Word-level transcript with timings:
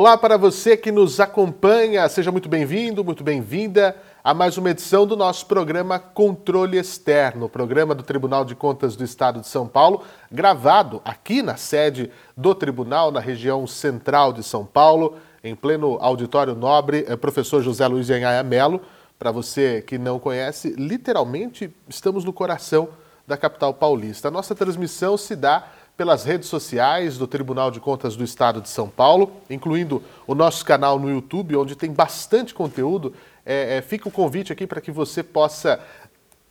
Olá 0.00 0.16
para 0.16 0.38
você 0.38 0.78
que 0.78 0.90
nos 0.90 1.20
acompanha, 1.20 2.08
seja 2.08 2.32
muito 2.32 2.48
bem-vindo, 2.48 3.04
muito 3.04 3.22
bem-vinda 3.22 3.94
a 4.24 4.32
mais 4.32 4.56
uma 4.56 4.70
edição 4.70 5.06
do 5.06 5.14
nosso 5.14 5.44
programa 5.44 5.98
Controle 5.98 6.78
Externo, 6.78 7.50
programa 7.50 7.94
do 7.94 8.02
Tribunal 8.02 8.42
de 8.42 8.54
Contas 8.54 8.96
do 8.96 9.04
Estado 9.04 9.40
de 9.40 9.46
São 9.46 9.68
Paulo, 9.68 10.02
gravado 10.32 11.02
aqui 11.04 11.42
na 11.42 11.58
sede 11.58 12.10
do 12.34 12.54
Tribunal, 12.54 13.12
na 13.12 13.20
região 13.20 13.66
central 13.66 14.32
de 14.32 14.42
São 14.42 14.64
Paulo, 14.64 15.18
em 15.44 15.54
pleno 15.54 15.98
auditório 16.00 16.54
nobre, 16.54 17.04
é 17.06 17.14
professor 17.14 17.62
José 17.62 17.86
Luiz 17.86 18.08
Enhaia 18.08 18.42
Melo. 18.42 18.80
Para 19.18 19.30
você 19.30 19.82
que 19.82 19.98
não 19.98 20.18
conhece, 20.18 20.74
literalmente 20.78 21.70
estamos 21.86 22.24
no 22.24 22.32
coração 22.32 22.88
da 23.26 23.36
capital 23.36 23.74
paulista. 23.74 24.28
A 24.28 24.30
nossa 24.30 24.54
transmissão 24.54 25.18
se 25.18 25.36
dá 25.36 25.68
pelas 26.00 26.24
redes 26.24 26.48
sociais 26.48 27.18
do 27.18 27.26
Tribunal 27.26 27.70
de 27.70 27.78
Contas 27.78 28.16
do 28.16 28.24
Estado 28.24 28.62
de 28.62 28.70
São 28.70 28.88
Paulo, 28.88 29.32
incluindo 29.50 30.02
o 30.26 30.34
nosso 30.34 30.64
canal 30.64 30.98
no 30.98 31.10
YouTube, 31.10 31.54
onde 31.56 31.76
tem 31.76 31.92
bastante 31.92 32.54
conteúdo. 32.54 33.12
É, 33.44 33.76
é, 33.76 33.82
fica 33.82 34.08
o 34.08 34.10
convite 34.10 34.50
aqui 34.50 34.66
para 34.66 34.80
que 34.80 34.90
você 34.90 35.22
possa 35.22 35.78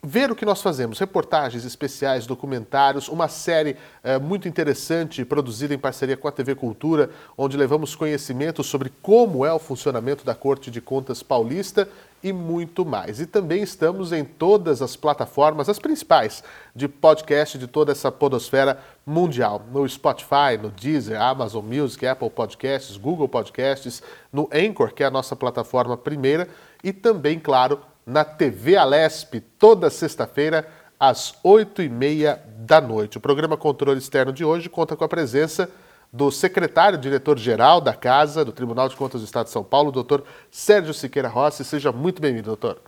ver 0.04 0.32
o 0.32 0.36
que 0.36 0.46
nós 0.46 0.62
fazemos, 0.62 1.00
reportagens 1.00 1.66
especiais, 1.66 2.28
documentários, 2.28 3.10
uma 3.10 3.28
série 3.28 3.76
é, 4.04 4.20
muito 4.20 4.48
interessante 4.48 5.26
produzida 5.26 5.74
em 5.74 5.80
parceria 5.80 6.16
com 6.16 6.28
a 6.28 6.32
TV 6.32 6.54
Cultura, 6.54 7.10
onde 7.36 7.58
levamos 7.58 7.96
conhecimento 7.96 8.64
sobre 8.64 8.94
como 9.02 9.44
é 9.44 9.52
o 9.52 9.58
funcionamento 9.58 10.24
da 10.24 10.36
Corte 10.36 10.70
de 10.70 10.80
Contas 10.80 11.24
Paulista 11.24 11.90
e 12.24 12.34
muito 12.34 12.86
mais. 12.86 13.20
E 13.20 13.26
também 13.26 13.62
estamos 13.62 14.12
em 14.12 14.24
todas 14.24 14.82
as 14.82 14.96
plataformas, 14.96 15.70
as 15.70 15.80
principais, 15.80 16.44
de 16.76 16.88
podcast 16.88 17.58
de 17.58 17.68
toda 17.68 17.92
essa 17.92 18.12
podosfera 18.12 18.80
mundial. 19.06 19.62
No 19.72 19.88
Spotify, 19.88 20.58
no 20.62 20.70
Deezer, 20.70 21.22
Amazon 21.22 21.66
Music, 21.66 22.06
Apple 22.06 22.30
Podcasts, 22.30 22.98
Google 22.98 23.28
Podcasts, 23.28 24.04
no 24.32 24.50
Anchor, 24.54 24.94
que 24.94 25.04
é 25.04 25.08
a 25.08 25.12
nossa 25.12 25.36
plataforma 25.36 25.98
primeira, 25.98 26.48
e 26.84 26.92
também, 26.94 27.40
claro, 27.40 27.80
na 28.06 28.24
TV 28.24 28.76
Alesp, 28.76 29.40
toda 29.58 29.90
sexta-feira, 29.90 30.68
às 31.00 31.36
oito 31.44 31.82
e 31.82 31.88
meia 31.88 32.42
da 32.58 32.82
noite. 32.82 33.18
O 33.18 33.22
programa 33.22 33.56
Controle 33.56 33.98
Externo 33.98 34.34
de 34.34 34.44
hoje 34.44 34.70
conta 34.70 34.96
com 34.96 35.04
a 35.04 35.10
presença 35.10 35.70
do 36.12 36.32
secretário 36.32 36.98
diretor-geral 36.98 37.80
da 37.80 37.94
Casa, 37.94 38.44
do 38.44 38.52
Tribunal 38.52 38.90
de 38.90 38.96
Contas 38.96 39.22
do 39.22 39.26
Estado 39.26 39.46
de 39.46 39.52
São 39.52 39.64
Paulo, 39.64 39.92
doutor 39.92 40.24
Sérgio 40.50 40.94
Siqueira 40.94 41.28
Rossi. 41.28 41.64
Seja 41.64 41.92
muito 41.92 42.22
bem-vindo, 42.22 42.48
doutor. 42.48 42.82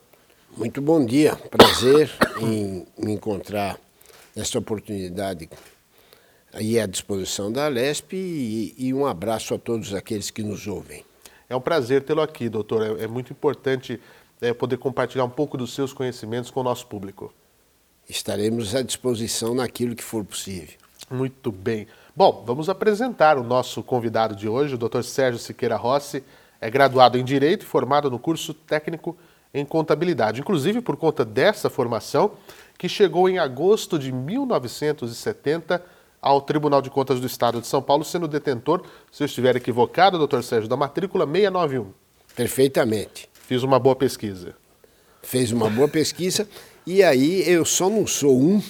Muito 0.57 0.81
bom 0.81 1.05
dia. 1.05 1.35
Prazer 1.35 2.11
em 2.41 2.85
me 2.97 3.13
encontrar 3.13 3.77
nesta 4.35 4.57
oportunidade 4.59 5.49
aí 6.53 6.79
à 6.79 6.85
disposição 6.85 7.51
da 7.51 7.67
Lesp 7.67 8.13
e, 8.13 8.75
e, 8.77 8.93
um 8.93 9.05
abraço 9.05 9.53
a 9.53 9.57
todos 9.57 9.93
aqueles 9.93 10.29
que 10.29 10.43
nos 10.43 10.67
ouvem. 10.67 11.05
É 11.47 11.55
um 11.55 11.61
prazer 11.61 12.03
tê-lo 12.03 12.21
aqui, 12.21 12.49
doutor. 12.49 12.81
É, 12.81 13.03
é 13.03 13.07
muito 13.07 13.31
importante 13.31 14.01
é, 14.41 14.53
poder 14.53 14.77
compartilhar 14.77 15.23
um 15.23 15.29
pouco 15.29 15.57
dos 15.57 15.73
seus 15.73 15.93
conhecimentos 15.93 16.49
com 16.49 16.59
o 16.59 16.63
nosso 16.63 16.87
público. 16.87 17.33
Estaremos 18.09 18.75
à 18.75 18.81
disposição 18.81 19.53
naquilo 19.53 19.95
que 19.95 20.03
for 20.03 20.25
possível. 20.25 20.75
Muito 21.09 21.51
bem. 21.51 21.87
Bom, 22.13 22.43
vamos 22.45 22.67
apresentar 22.67 23.37
o 23.37 23.43
nosso 23.43 23.81
convidado 23.81 24.35
de 24.35 24.45
hoje, 24.45 24.75
o 24.75 24.77
Dr. 24.77 25.01
Sérgio 25.01 25.39
Siqueira 25.39 25.77
Rossi. 25.77 26.21
É 26.59 26.69
graduado 26.69 27.17
em 27.17 27.23
Direito 27.23 27.63
e 27.63 27.65
formado 27.65 28.11
no 28.11 28.19
curso 28.19 28.53
técnico 28.53 29.15
em 29.53 29.63
Contabilidade. 29.63 30.41
Inclusive, 30.41 30.81
por 30.81 30.97
conta 30.97 31.23
dessa 31.23 31.69
formação, 31.69 32.33
que 32.77 32.89
chegou 32.89 33.29
em 33.29 33.39
agosto 33.39 33.97
de 33.97 34.11
1970 34.11 35.81
ao 36.21 36.41
Tribunal 36.41 36.81
de 36.81 36.89
Contas 36.89 37.21
do 37.21 37.25
Estado 37.27 37.61
de 37.61 37.67
São 37.67 37.81
Paulo, 37.81 38.03
sendo 38.03 38.27
detentor, 38.27 38.83
se 39.09 39.23
eu 39.23 39.25
estiver 39.25 39.55
equivocado, 39.55 40.17
doutor 40.17 40.43
Sérgio, 40.43 40.67
da 40.67 40.75
matrícula 40.75 41.25
691. 41.25 41.93
Perfeitamente. 42.35 43.29
Fiz 43.33 43.63
uma 43.63 43.79
boa 43.79 43.95
pesquisa. 43.95 44.53
Fez 45.23 45.53
uma 45.53 45.69
boa 45.69 45.87
pesquisa 45.87 46.45
e 46.85 47.01
aí 47.03 47.49
eu 47.49 47.63
só 47.63 47.89
não 47.89 48.05
sou 48.05 48.37
um 48.37 48.61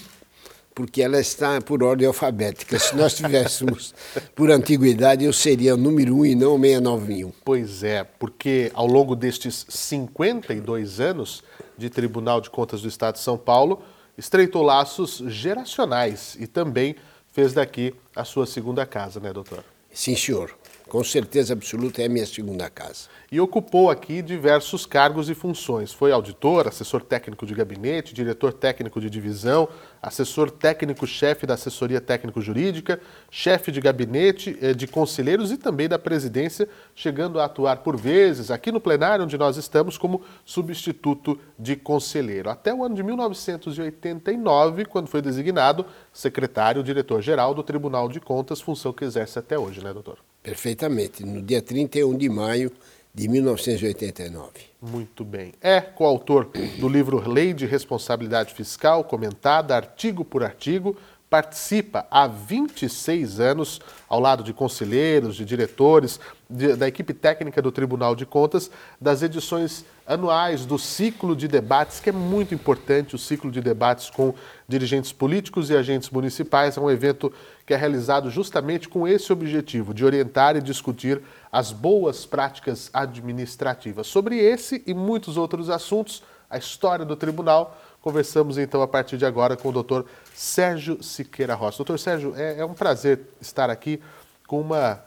porque 0.74 1.02
ela 1.02 1.20
está 1.20 1.60
por 1.62 1.84
ordem 1.84 2.08
alfabética. 2.08 2.80
Se 2.80 2.96
nós 2.96 3.14
tivéssemos 3.14 3.94
por 4.36 4.50
antiguidade, 4.52 5.26
eu 5.26 5.34
seria 5.34 5.76
o 5.76 5.78
número 5.78 6.16
1 6.16 6.20
um 6.20 6.26
e 6.26 6.36
não 6.36 6.56
o 6.56 6.60
691. 6.60 7.32
Pois 7.44 7.84
é, 7.84 8.04
porque 8.04 8.72
ao 8.74 8.88
longo 8.88 9.16
destes 9.16 9.66
52 9.70 11.00
anos 11.00 11.44
de 11.78 11.90
Tribunal 11.90 12.42
de 12.42 12.50
Contas 12.50 12.82
do 12.82 12.88
Estado 12.88 13.16
de 13.16 13.22
São 13.22 13.38
Paulo, 13.38 13.82
estreitou 14.18 14.62
laços 14.62 15.22
geracionais 15.28 16.38
e 16.40 16.48
também 16.48 16.96
fez 17.32 17.54
daqui 17.54 17.94
a 18.16 18.24
sua 18.24 18.46
segunda 18.46 18.86
casa, 18.86 19.20
né, 19.20 19.32
doutor? 19.34 19.64
Sim, 19.94 20.16
senhor. 20.16 20.56
Com 20.92 21.06
certeza 21.06 21.54
absoluta 21.54 22.02
é 22.02 22.06
a 22.08 22.10
minha 22.10 22.26
segunda 22.26 22.70
casa 22.70 23.08
e 23.32 23.40
ocupou 23.40 23.90
aqui 23.90 24.22
diversos 24.22 24.86
cargos 24.86 25.30
e 25.30 25.34
funções. 25.34 25.94
Foi 25.94 26.12
auditor, 26.12 26.68
assessor 26.68 27.02
técnico 27.02 27.46
de 27.46 27.56
gabinete, 27.56 28.14
diretor 28.14 28.52
técnico 28.52 29.00
de 29.00 29.10
divisão, 29.10 29.70
assessor 30.02 30.52
técnico-chefe 30.52 31.48
da 31.48 31.54
assessoria 31.54 32.02
técnico-jurídica, 32.02 33.00
chefe 33.30 33.72
de 33.72 33.80
gabinete 33.80 34.58
eh, 34.62 34.74
de 34.74 34.86
conselheiros 34.86 35.50
e 35.50 35.58
também 35.58 35.88
da 35.88 35.98
presidência, 35.98 36.68
chegando 36.94 37.40
a 37.40 37.46
atuar 37.46 37.78
por 37.78 37.96
vezes 37.96 38.52
aqui 38.52 38.70
no 38.70 38.82
plenário 38.82 39.24
onde 39.24 39.38
nós 39.38 39.56
estamos 39.56 39.98
como 39.98 40.22
substituto 40.44 41.40
de 41.58 41.78
conselheiro. 41.78 42.50
Até 42.50 42.74
o 42.74 42.84
ano 42.84 42.96
de 42.96 43.04
1989, 43.04 44.84
quando 44.84 45.08
foi 45.08 45.22
designado 45.22 45.86
secretário 46.12 46.84
diretor-geral 46.84 47.54
do 47.54 47.64
Tribunal 47.64 48.10
de 48.10 48.20
Contas, 48.20 48.60
função 48.60 48.92
que 48.92 49.06
exerce 49.06 49.40
até 49.40 49.58
hoje, 49.58 49.82
né, 49.82 49.94
doutor? 49.94 50.18
Perfeitamente. 50.44 51.26
No 51.26 51.42
dia 51.42 51.62
31 51.62 52.18
de 52.18 52.30
maio 52.30 52.72
de 53.14 53.28
1989. 53.28 54.50
Muito 54.82 55.24
bem. 55.24 55.54
É 55.62 55.82
coautor 55.82 56.50
do 56.80 56.88
livro 56.88 57.30
Lei 57.30 57.54
de 57.54 57.66
Responsabilidade 57.66 58.54
Fiscal, 58.54 59.04
comentada 59.04 59.76
artigo 59.76 60.24
por 60.24 60.44
artigo, 60.44 60.98
participa 61.30 62.06
há 62.12 62.28
26 62.28 63.40
anos, 63.40 63.80
ao 64.10 64.20
lado 64.20 64.44
de 64.44 64.54
conselheiros, 64.54 65.38
de 65.38 65.46
diretores, 65.46 66.20
de, 66.50 66.76
da 66.76 66.88
equipe 66.88 67.14
técnica 67.14 67.62
do 67.62 67.72
Tribunal 67.72 68.16
de 68.16 68.26
Contas, 68.26 68.70
das 69.00 69.22
edições 69.22 69.86
anuais 70.12 70.66
do 70.66 70.78
ciclo 70.78 71.34
de 71.36 71.48
debates, 71.48 72.02
que 72.02 72.10
é 72.10 72.14
muito 72.14 72.54
importante, 72.54 73.16
o 73.16 73.18
ciclo 73.18 73.50
de 73.50 73.62
debates 73.62 74.10
com 74.10 74.34
dirigentes 74.68 75.14
políticos 75.14 75.70
e 75.70 75.78
agentes 75.78 76.10
municipais. 76.10 76.76
É 76.76 76.82
um 76.82 76.92
evento 76.92 77.32
que 77.66 77.74
é 77.74 77.78
realizado 77.78 78.30
justamente 78.30 78.90
com 78.90 79.08
esse 79.08 79.32
objetivo, 79.32 79.94
de 79.94 80.04
orientar 80.04 80.58
e 80.58 80.62
discutir 80.62 81.22
as 81.50 81.72
boas 81.72 82.26
práticas 82.26 82.90
administrativas. 82.94 84.08
Sobre 84.08 84.38
esse 84.38 84.84
e 84.86 84.94
muitos 84.94 85.38
outros 85.38 85.70
assuntos, 85.70 86.22
a 86.50 86.58
história 86.58 87.06
do 87.06 87.16
tribunal, 87.16 87.78
conversamos 88.02 88.58
então 88.58 88.82
a 88.82 88.88
partir 88.88 89.18
de 89.18 89.26
agora 89.26 89.56
com 89.56 89.70
o 89.70 89.72
doutor 89.72 90.06
Sérgio 90.36 91.02
Siqueira 91.02 91.56
Rossi. 91.56 91.78
Doutor 91.78 91.98
Sérgio, 91.98 92.34
é, 92.36 92.60
é 92.60 92.66
um 92.66 92.74
prazer 92.74 93.22
estar 93.40 93.70
aqui 93.70 94.02
com 94.46 94.60
uma 94.60 95.02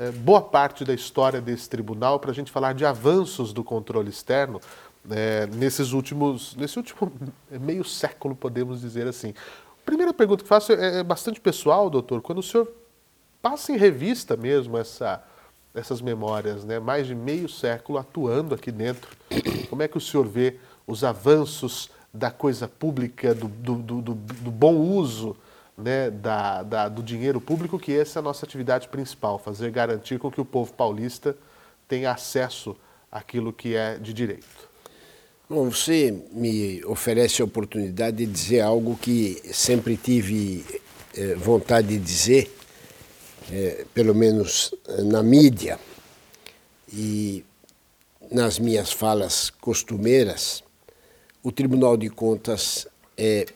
é, 0.00 0.10
boa 0.10 0.40
parte 0.40 0.82
da 0.82 0.94
história 0.94 1.42
desse 1.42 1.68
tribunal 1.68 2.18
para 2.18 2.30
a 2.30 2.34
gente 2.34 2.50
falar 2.50 2.72
de 2.72 2.86
avanços 2.86 3.52
do 3.52 3.62
controle 3.62 4.08
externo 4.08 4.58
é, 5.10 5.46
nesses 5.46 5.92
últimos, 5.92 6.56
nesse 6.56 6.78
último 6.78 7.12
meio 7.60 7.84
século, 7.84 8.34
podemos 8.34 8.80
dizer 8.80 9.06
assim. 9.06 9.34
A 9.82 9.84
primeira 9.84 10.14
pergunta 10.14 10.42
que 10.42 10.48
faço 10.48 10.72
é, 10.72 11.00
é 11.00 11.02
bastante 11.02 11.38
pessoal, 11.38 11.90
doutor. 11.90 12.22
Quando 12.22 12.38
o 12.38 12.42
senhor 12.42 12.66
passa 13.42 13.72
em 13.72 13.76
revista 13.76 14.36
mesmo 14.36 14.78
essa 14.78 15.22
essas 15.72 16.00
memórias, 16.00 16.64
né? 16.64 16.80
mais 16.80 17.06
de 17.06 17.14
meio 17.14 17.48
século 17.48 17.96
atuando 17.96 18.56
aqui 18.56 18.72
dentro. 18.72 19.08
Como 19.68 19.80
é 19.80 19.86
que 19.86 19.96
o 19.96 20.00
senhor 20.00 20.26
vê 20.26 20.56
os 20.84 21.04
avanços 21.04 21.90
da 22.12 22.28
coisa 22.28 22.66
pública, 22.66 23.32
do, 23.32 23.46
do, 23.46 23.76
do, 23.76 24.14
do 24.14 24.50
bom 24.50 24.74
uso 24.74 25.36
né, 25.80 26.10
da, 26.10 26.62
da, 26.62 26.88
do 26.88 27.02
dinheiro 27.02 27.40
público, 27.40 27.78
que 27.78 27.96
essa 27.96 28.18
é 28.18 28.20
a 28.20 28.22
nossa 28.22 28.44
atividade 28.44 28.88
principal, 28.88 29.38
fazer 29.38 29.70
garantir 29.70 30.18
com 30.18 30.30
que 30.30 30.40
o 30.40 30.44
povo 30.44 30.72
paulista 30.72 31.36
tenha 31.88 32.12
acesso 32.12 32.76
àquilo 33.10 33.52
que 33.52 33.74
é 33.74 33.98
de 33.98 34.12
direito. 34.12 34.70
Bom, 35.48 35.68
você 35.68 36.16
me 36.30 36.84
oferece 36.84 37.42
a 37.42 37.44
oportunidade 37.44 38.18
de 38.18 38.26
dizer 38.26 38.60
algo 38.60 38.96
que 38.96 39.42
sempre 39.52 39.96
tive 39.96 40.64
eh, 41.16 41.34
vontade 41.34 41.88
de 41.88 41.98
dizer, 41.98 42.54
é, 43.50 43.84
pelo 43.92 44.14
menos 44.14 44.72
eh, 44.86 45.02
na 45.02 45.24
mídia 45.24 45.76
e 46.92 47.44
nas 48.30 48.60
minhas 48.60 48.92
falas 48.92 49.50
costumeiras, 49.50 50.62
o 51.42 51.50
Tribunal 51.50 51.96
de 51.96 52.08
Contas 52.08 52.86
é 53.18 53.46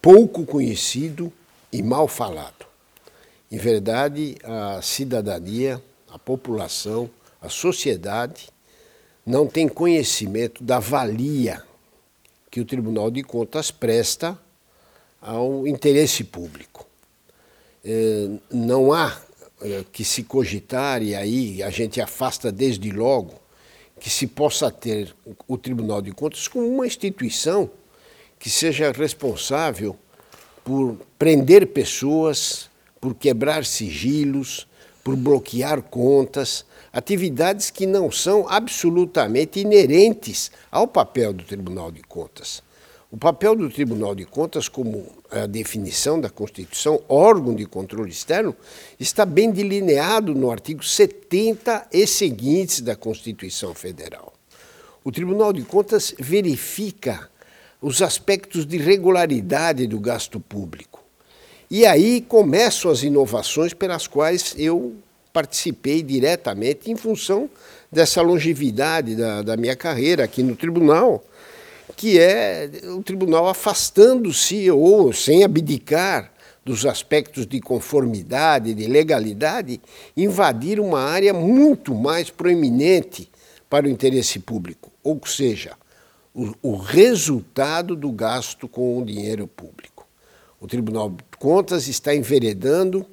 pouco 0.00 0.46
conhecido 0.46 1.32
e 1.72 1.82
mal 1.82 2.08
falado. 2.08 2.66
Em 3.50 3.58
verdade, 3.58 4.36
a 4.44 4.80
cidadania, 4.82 5.82
a 6.08 6.18
população, 6.18 7.10
a 7.40 7.48
sociedade 7.48 8.48
não 9.26 9.46
tem 9.46 9.68
conhecimento 9.68 10.62
da 10.62 10.78
valia 10.78 11.62
que 12.50 12.60
o 12.60 12.64
Tribunal 12.64 13.10
de 13.10 13.22
Contas 13.22 13.70
presta 13.70 14.38
ao 15.20 15.66
interesse 15.66 16.24
público. 16.24 16.86
É, 17.84 18.28
não 18.50 18.92
há 18.92 19.20
eh, 19.62 19.84
que 19.92 20.04
se 20.04 20.22
cogitar, 20.22 21.02
e 21.02 21.14
aí 21.14 21.62
a 21.62 21.68
gente 21.68 22.00
afasta 22.00 22.50
desde 22.50 22.90
logo, 22.90 23.34
que 23.98 24.08
se 24.08 24.26
possa 24.26 24.70
ter 24.70 25.14
o 25.46 25.58
Tribunal 25.58 26.00
de 26.00 26.12
Contas 26.12 26.48
como 26.48 26.66
uma 26.66 26.86
instituição 26.86 27.70
que 28.38 28.48
seja 28.48 28.90
responsável 28.90 29.94
por 30.64 30.96
prender 31.18 31.66
pessoas, 31.68 32.70
por 33.00 33.14
quebrar 33.14 33.64
sigilos, 33.64 34.66
por 35.02 35.16
bloquear 35.16 35.82
contas, 35.82 36.64
atividades 36.92 37.70
que 37.70 37.86
não 37.86 38.10
são 38.10 38.48
absolutamente 38.48 39.60
inerentes 39.60 40.50
ao 40.70 40.86
papel 40.86 41.32
do 41.32 41.44
Tribunal 41.44 41.90
de 41.90 42.02
Contas. 42.02 42.62
O 43.10 43.16
papel 43.16 43.56
do 43.56 43.68
Tribunal 43.68 44.14
de 44.14 44.24
Contas, 44.24 44.68
como 44.68 45.04
a 45.30 45.46
definição 45.46 46.20
da 46.20 46.30
Constituição, 46.30 47.02
órgão 47.08 47.56
de 47.56 47.66
controle 47.66 48.10
externo, 48.10 48.54
está 49.00 49.26
bem 49.26 49.50
delineado 49.50 50.32
no 50.32 50.50
artigo 50.50 50.84
70 50.84 51.88
e 51.92 52.06
seguintes 52.06 52.80
da 52.80 52.94
Constituição 52.94 53.74
Federal. 53.74 54.32
O 55.02 55.10
Tribunal 55.10 55.52
de 55.52 55.62
Contas 55.62 56.14
verifica 56.18 57.28
os 57.80 58.02
aspectos 58.02 58.66
de 58.66 58.76
regularidade 58.76 59.86
do 59.86 59.98
gasto 59.98 60.38
público. 60.38 61.02
E 61.70 61.86
aí 61.86 62.20
começam 62.20 62.90
as 62.90 63.02
inovações 63.02 63.72
pelas 63.72 64.06
quais 64.06 64.54
eu 64.58 64.94
participei 65.32 66.02
diretamente 66.02 66.90
em 66.90 66.96
função 66.96 67.48
dessa 67.90 68.20
longevidade 68.20 69.14
da, 69.14 69.42
da 69.42 69.56
minha 69.56 69.76
carreira 69.76 70.24
aqui 70.24 70.42
no 70.42 70.56
tribunal, 70.56 71.24
que 71.96 72.18
é 72.18 72.68
o 72.96 73.02
tribunal 73.02 73.48
afastando-se 73.48 74.70
ou 74.70 75.12
sem 75.12 75.44
abdicar 75.44 76.32
dos 76.64 76.84
aspectos 76.84 77.46
de 77.46 77.60
conformidade, 77.60 78.74
de 78.74 78.86
legalidade, 78.86 79.80
invadir 80.16 80.78
uma 80.78 81.00
área 81.00 81.32
muito 81.32 81.94
mais 81.94 82.30
proeminente 82.30 83.28
para 83.68 83.86
o 83.86 83.88
interesse 83.88 84.38
público, 84.38 84.90
ou 85.02 85.20
seja, 85.24 85.72
o, 86.34 86.54
o 86.62 86.76
resultado 86.76 87.96
do 87.96 88.10
gasto 88.10 88.68
com 88.68 88.98
o 88.98 89.04
dinheiro 89.04 89.46
público. 89.46 90.06
O 90.60 90.66
Tribunal 90.66 91.10
de 91.10 91.38
Contas 91.38 91.88
está 91.88 92.14
enveredando 92.14 93.06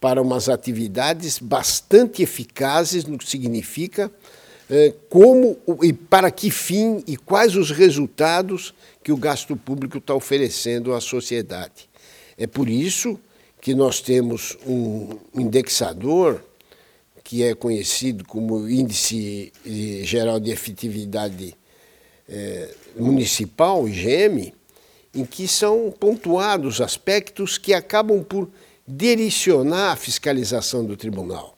para 0.00 0.22
umas 0.22 0.48
atividades 0.48 1.38
bastante 1.38 2.22
eficazes 2.22 3.04
no 3.04 3.18
que 3.18 3.28
significa 3.28 4.10
eh, 4.70 4.94
como 5.08 5.56
e 5.82 5.92
para 5.92 6.30
que 6.30 6.50
fim 6.50 7.02
e 7.06 7.16
quais 7.16 7.56
os 7.56 7.70
resultados 7.70 8.74
que 9.02 9.12
o 9.12 9.16
gasto 9.16 9.56
público 9.56 9.98
está 9.98 10.14
oferecendo 10.14 10.94
à 10.94 11.00
sociedade. 11.00 11.88
É 12.36 12.46
por 12.46 12.68
isso 12.68 13.18
que 13.60 13.74
nós 13.74 14.00
temos 14.00 14.56
um 14.66 15.18
indexador 15.34 16.42
que 17.24 17.42
é 17.42 17.54
conhecido 17.54 18.24
como 18.24 18.68
Índice 18.68 19.52
eh, 19.66 20.04
Geral 20.04 20.38
de 20.40 20.50
Efetividade 20.50 21.54
eh, 22.28 22.74
Municipal, 22.96 23.88
IGM, 23.88 24.52
em 25.14 25.24
que 25.24 25.48
são 25.48 25.92
pontuados 25.98 26.80
aspectos 26.80 27.58
que 27.58 27.72
acabam 27.72 28.22
por 28.22 28.48
direcionar 28.86 29.92
a 29.92 29.96
fiscalização 29.96 30.84
do 30.84 30.96
tribunal. 30.96 31.54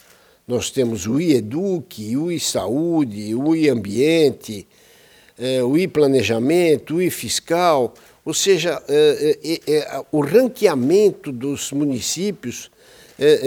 Nós 0.47 0.71
temos 0.71 1.07
o 1.07 1.21
IEDUC, 1.21 2.17
o 2.17 2.33
I-Saúde, 2.33 3.35
o 3.35 3.55
I-Ambiente, 3.55 4.67
eh, 5.39 5.63
o 5.63 5.79
I-Planejamento, 5.79 6.97
o 6.97 7.03
I-Fiscal, 7.03 7.95
ou 8.25 8.35
seja, 8.35 8.83
eh, 8.89 9.61
eh, 9.67 10.05
o 10.11 10.21
ranqueamento 10.21 11.31
dos 11.33 11.73
municípios 11.73 12.71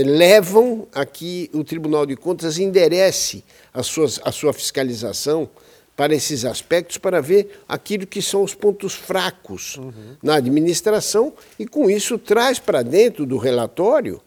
levam 0.05 0.87
a 0.93 1.03
que 1.03 1.49
o 1.51 1.63
Tribunal 1.63 2.05
de 2.05 2.15
Contas 2.15 2.59
enderece 2.59 3.43
a, 3.73 3.81
suas, 3.81 4.21
a 4.23 4.31
sua 4.31 4.53
fiscalização 4.53 5.49
para 5.95 6.15
esses 6.15 6.43
aspectos, 6.43 6.97
para 6.97 7.21
ver 7.21 7.61
aquilo 7.67 8.07
que 8.07 8.21
são 8.21 8.43
os 8.43 8.55
pontos 8.55 8.93
fracos 8.93 9.77
uhum. 9.77 10.17
na 10.21 10.35
administração 10.35 11.33
e, 11.59 11.67
com 11.67 11.89
isso, 11.89 12.17
traz 12.17 12.57
para 12.59 12.81
dentro 12.81 13.25
do 13.25 13.37
relatório 13.37 14.21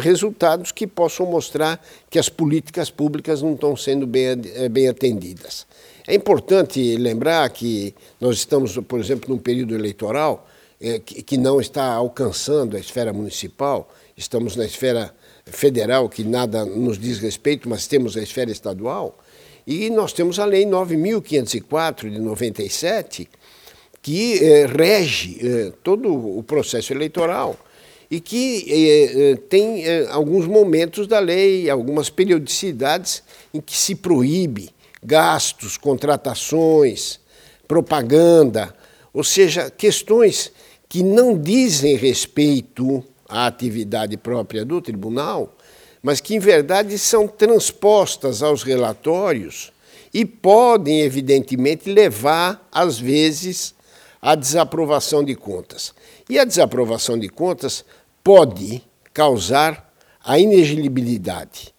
resultados 0.00 0.72
que 0.72 0.86
possam 0.86 1.26
mostrar 1.26 1.84
que 2.08 2.18
as 2.18 2.28
políticas 2.28 2.90
públicas 2.90 3.42
não 3.42 3.54
estão 3.54 3.76
sendo 3.76 4.06
bem, 4.06 4.40
eh, 4.54 4.68
bem 4.68 4.88
atendidas. 4.88 5.66
É 6.06 6.14
importante 6.14 6.96
lembrar 6.96 7.48
que 7.50 7.94
nós 8.20 8.36
estamos, 8.36 8.76
por 8.88 9.00
exemplo, 9.00 9.28
num 9.28 9.40
período 9.40 9.74
eleitoral 9.74 10.48
eh, 10.80 11.00
que, 11.00 11.22
que 11.22 11.36
não 11.36 11.60
está 11.60 11.92
alcançando 11.92 12.76
a 12.76 12.80
esfera 12.80 13.12
municipal, 13.12 13.92
estamos 14.16 14.56
na 14.56 14.64
esfera 14.64 15.12
federal, 15.44 16.08
que 16.08 16.24
nada 16.24 16.64
nos 16.64 16.98
diz 16.98 17.18
respeito, 17.18 17.68
mas 17.68 17.86
temos 17.86 18.16
a 18.16 18.22
esfera 18.22 18.50
estadual. 18.50 19.18
E 19.66 19.90
nós 19.90 20.12
temos 20.12 20.38
a 20.38 20.44
Lei 20.44 20.64
9.504 20.64 22.08
de 22.08 22.20
97, 22.20 23.28
que 24.00 24.38
eh, 24.38 24.66
rege 24.66 25.38
eh, 25.42 25.72
todo 25.82 26.38
o 26.38 26.40
processo 26.44 26.92
eleitoral 26.92 27.58
e 28.08 28.20
que 28.20 28.64
eh, 28.68 29.32
eh 29.32 29.36
tem 29.48 29.84
eh, 29.84 30.06
alguns 30.10 30.46
momentos 30.46 31.08
da 31.08 31.18
lei, 31.18 31.68
algumas 31.68 32.08
periodicidades 32.08 33.24
em 33.52 33.60
que 33.60 33.76
se 33.76 33.96
proíbe 33.96 34.70
gastos, 35.02 35.76
contratações, 35.76 37.18
propaganda, 37.66 38.72
ou 39.12 39.24
seja, 39.24 39.68
questões 39.68 40.52
que 40.88 41.02
não 41.02 41.36
dizem 41.36 41.96
respeito 41.96 43.02
à 43.28 43.46
atividade 43.48 44.16
própria 44.16 44.64
do 44.64 44.80
tribunal, 44.80 45.55
mas 46.06 46.20
que, 46.20 46.36
em 46.36 46.38
verdade, 46.38 46.96
são 47.00 47.26
transpostas 47.26 48.40
aos 48.40 48.62
relatórios 48.62 49.72
e 50.14 50.24
podem, 50.24 51.00
evidentemente, 51.00 51.90
levar, 51.90 52.64
às 52.70 52.96
vezes, 52.96 53.74
à 54.22 54.36
desaprovação 54.36 55.24
de 55.24 55.34
contas. 55.34 55.92
E 56.30 56.38
a 56.38 56.44
desaprovação 56.44 57.18
de 57.18 57.28
contas 57.28 57.84
pode 58.22 58.84
causar 59.12 59.92
a 60.24 60.38
inelegibilidade. 60.38 61.74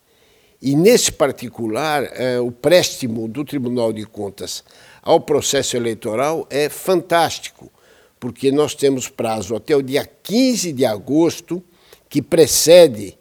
E, 0.61 0.75
nesse 0.75 1.09
particular, 1.09 2.03
é, 2.11 2.37
o 2.37 2.51
préstimo 2.51 3.29
do 3.29 3.45
Tribunal 3.45 3.93
de 3.93 4.05
Contas 4.05 4.61
ao 5.01 5.21
processo 5.21 5.77
eleitoral 5.77 6.45
é 6.49 6.67
fantástico, 6.67 7.71
porque 8.19 8.51
nós 8.51 8.75
temos 8.75 9.07
prazo 9.07 9.55
até 9.55 9.73
o 9.73 9.81
dia 9.81 10.05
15 10.05 10.73
de 10.73 10.83
agosto, 10.83 11.63
que 12.09 12.21
precede 12.21 13.16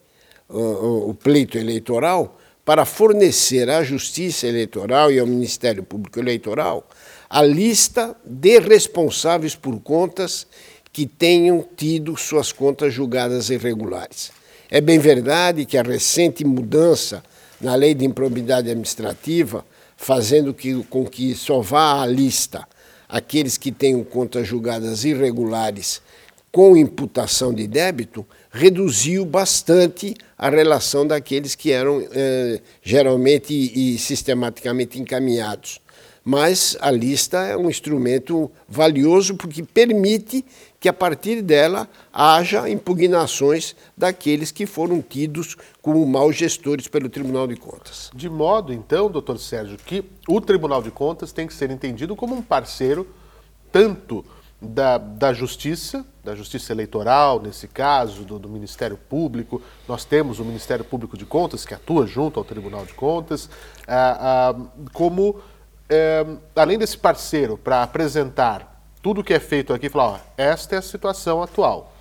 o, 0.48 1.14
pleito 1.14 1.58
eleitoral 1.58 2.38
para 2.64 2.84
fornecer 2.84 3.70
à 3.70 3.82
Justiça 3.82 4.46
Eleitoral 4.46 5.10
e 5.12 5.18
ao 5.18 5.26
Ministério 5.26 5.82
Público 5.82 6.18
Eleitoral 6.18 6.86
a 7.28 7.42
lista 7.42 8.16
de 8.24 8.58
responsáveis 8.60 9.54
por 9.54 9.80
contas 9.80 10.46
que 10.92 11.06
tenham 11.06 11.64
tido 11.76 12.16
suas 12.16 12.52
contas 12.52 12.92
julgadas 12.94 13.50
irregulares. 13.50 14.32
É 14.70 14.80
bem 14.80 14.98
verdade 14.98 15.66
que 15.66 15.76
a 15.76 15.82
recente 15.82 16.44
mudança 16.44 17.22
na 17.60 17.74
lei 17.74 17.94
de 17.94 18.04
improbidade 18.04 18.70
administrativa, 18.70 19.64
fazendo 19.96 20.54
com 20.88 21.06
que 21.06 21.34
só 21.34 21.60
vá 21.60 22.02
à 22.02 22.06
lista 22.06 22.66
aqueles 23.08 23.56
que 23.56 23.70
tenham 23.70 24.02
contas 24.04 24.46
julgadas 24.46 25.04
irregulares 25.04 26.02
com 26.50 26.76
imputação 26.76 27.52
de 27.52 27.66
débito, 27.66 28.26
reduziu 28.56 29.24
bastante 29.24 30.14
a 30.36 30.48
relação 30.48 31.06
daqueles 31.06 31.54
que 31.54 31.70
eram 31.70 32.02
eh, 32.10 32.60
geralmente 32.82 33.52
e 33.52 33.98
sistematicamente 33.98 34.98
encaminhados. 34.98 35.80
Mas 36.24 36.76
a 36.80 36.90
lista 36.90 37.38
é 37.44 37.56
um 37.56 37.70
instrumento 37.70 38.50
valioso 38.68 39.36
porque 39.36 39.62
permite 39.62 40.44
que 40.80 40.88
a 40.88 40.92
partir 40.92 41.40
dela 41.40 41.88
haja 42.12 42.68
impugnações 42.68 43.76
daqueles 43.96 44.50
que 44.50 44.66
foram 44.66 45.00
tidos 45.00 45.56
como 45.80 46.04
maus 46.04 46.34
gestores 46.34 46.88
pelo 46.88 47.08
Tribunal 47.08 47.46
de 47.46 47.54
Contas. 47.54 48.10
De 48.12 48.28
modo, 48.28 48.72
então, 48.72 49.08
doutor 49.08 49.38
Sérgio, 49.38 49.78
que 49.86 50.04
o 50.26 50.40
Tribunal 50.40 50.82
de 50.82 50.90
Contas 50.90 51.30
tem 51.30 51.46
que 51.46 51.54
ser 51.54 51.70
entendido 51.70 52.16
como 52.16 52.34
um 52.34 52.42
parceiro 52.42 53.06
tanto 53.70 54.24
da, 54.60 54.98
da 54.98 55.32
Justiça, 55.32 56.04
da 56.24 56.34
Justiça 56.34 56.72
Eleitoral, 56.72 57.40
nesse 57.40 57.68
caso, 57.68 58.24
do, 58.24 58.38
do, 58.38 58.48
Ministério 58.48 58.96
Público. 58.96 59.62
Nós 59.86 60.04
temos 60.04 60.40
o 60.40 60.44
Ministério 60.44 60.84
Público 60.84 61.16
de 61.16 61.26
Contas, 61.26 61.64
que 61.64 61.74
atua 61.74 62.06
junto 62.06 62.38
ao 62.38 62.44
Tribunal 62.44 62.84
de 62.86 62.94
Contas, 62.94 63.50
ah, 63.86 64.54
ah, 64.54 64.86
como, 64.92 65.40
eh, 65.88 66.24
além 66.54 66.78
desse 66.78 66.96
parceiro, 66.96 67.56
para 67.56 67.82
apresentar 67.82 68.82
tudo 69.02 69.22
que 69.22 69.34
é 69.34 69.38
feito 69.38 69.72
aqui, 69.72 69.88
falar, 69.88 70.06
ó, 70.06 70.18
esta 70.36 70.74
é 70.74 70.78
a 70.78 70.82
situação 70.82 71.42
atual. 71.42 71.92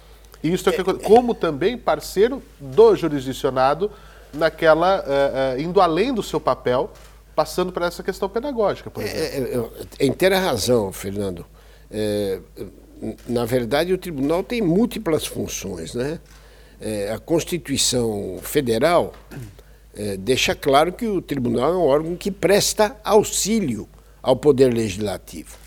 Isso 0.41 0.69
é, 0.69 0.73
que, 0.73 0.83
como 1.03 1.33
também 1.33 1.77
parceiro 1.77 2.41
do 2.59 2.95
jurisdicionado 2.95 3.91
naquela, 4.33 5.01
uh, 5.01 5.57
uh, 5.57 5.61
indo 5.61 5.81
além 5.81 6.13
do 6.13 6.21
seu 6.21 6.39
papel, 6.39 6.91
passando 7.35 7.71
para 7.71 7.87
essa 7.87 8.03
questão 8.03 8.29
pedagógica, 8.29 8.89
por 8.89 9.03
exemplo. 9.03 9.21
É, 9.21 9.37
é, 9.37 9.57
é, 9.57 9.69
é 9.99 10.05
inteira 10.05 10.39
razão, 10.39 10.91
Fernando. 10.91 11.45
É, 11.97 12.39
na 13.27 13.45
verdade, 13.45 13.93
o 13.93 13.97
tribunal 13.97 14.43
tem 14.43 14.61
múltiplas 14.61 15.25
funções, 15.25 15.95
né? 15.95 16.19
é, 16.79 17.11
a 17.11 17.19
Constituição 17.19 18.37
Federal 18.41 19.13
é, 19.95 20.17
deixa 20.17 20.53
claro 20.53 20.91
que 20.91 21.07
o 21.07 21.21
tribunal 21.21 21.73
é 21.73 21.77
um 21.77 21.85
órgão 21.85 22.15
que 22.15 22.31
presta 22.31 22.95
auxílio 23.03 23.87
ao 24.21 24.35
Poder 24.35 24.73
Legislativo. 24.73 25.57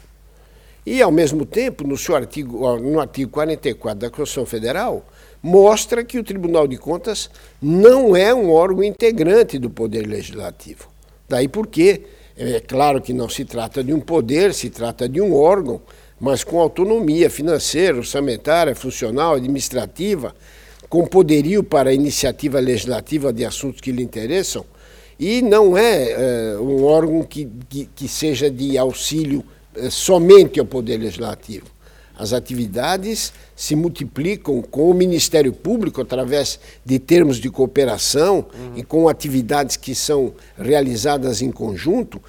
E, 0.84 1.02
ao 1.02 1.10
mesmo 1.10 1.44
tempo, 1.44 1.86
no, 1.86 1.96
seu 1.96 2.16
artigo, 2.16 2.78
no 2.78 2.98
artigo 3.00 3.30
44 3.30 3.98
da 3.98 4.10
Constituição 4.10 4.46
Federal, 4.46 5.06
mostra 5.42 6.02
que 6.02 6.18
o 6.18 6.24
Tribunal 6.24 6.66
de 6.66 6.78
Contas 6.78 7.30
não 7.60 8.16
é 8.16 8.34
um 8.34 8.50
órgão 8.50 8.82
integrante 8.82 9.58
do 9.58 9.68
Poder 9.68 10.06
Legislativo. 10.06 10.88
Daí 11.28 11.46
porque, 11.46 12.04
é 12.36 12.60
claro 12.60 13.02
que 13.02 13.12
não 13.12 13.28
se 13.28 13.44
trata 13.44 13.84
de 13.84 13.92
um 13.92 14.00
poder, 14.00 14.54
se 14.54 14.70
trata 14.70 15.08
de 15.08 15.20
um 15.20 15.34
órgão, 15.34 15.82
mas 16.20 16.42
com 16.42 16.58
autonomia 16.60 17.30
financeira, 17.30 17.98
orçamentária, 17.98 18.74
funcional, 18.74 19.34
administrativa, 19.34 20.34
com 20.88 21.06
poderio 21.06 21.62
para 21.62 21.92
iniciativa 21.92 22.58
legislativa 22.58 23.32
de 23.32 23.44
assuntos 23.44 23.80
que 23.80 23.92
lhe 23.92 24.02
interessam, 24.02 24.64
e 25.18 25.42
não 25.42 25.76
é, 25.76 26.12
é 26.52 26.58
um 26.58 26.84
órgão 26.84 27.22
que, 27.22 27.48
que, 27.68 27.88
que, 27.94 28.08
seja 28.08 28.50
de 28.50 28.78
auxílio 28.78 29.44
é, 29.74 29.90
somente 29.90 30.60
ao 30.60 30.66
Poder 30.66 30.96
Legislativo. 30.96 31.66
As 32.16 32.32
atividades 32.32 33.32
se 33.54 33.76
multiplicam 33.76 34.60
com 34.62 34.90
o 34.90 34.94
Ministério 34.94 35.52
Público 35.52 36.00
através 36.00 36.58
de 36.84 36.98
termos 36.98 37.38
de 37.38 37.48
cooperação 37.48 38.46
uhum. 38.54 38.72
e 38.76 38.82
com 38.82 39.08
atividades 39.08 39.76
que 39.76 39.94
são 39.94 40.32
realizadas 40.56 41.42
em 41.42 41.50
conjunto, 41.50 42.20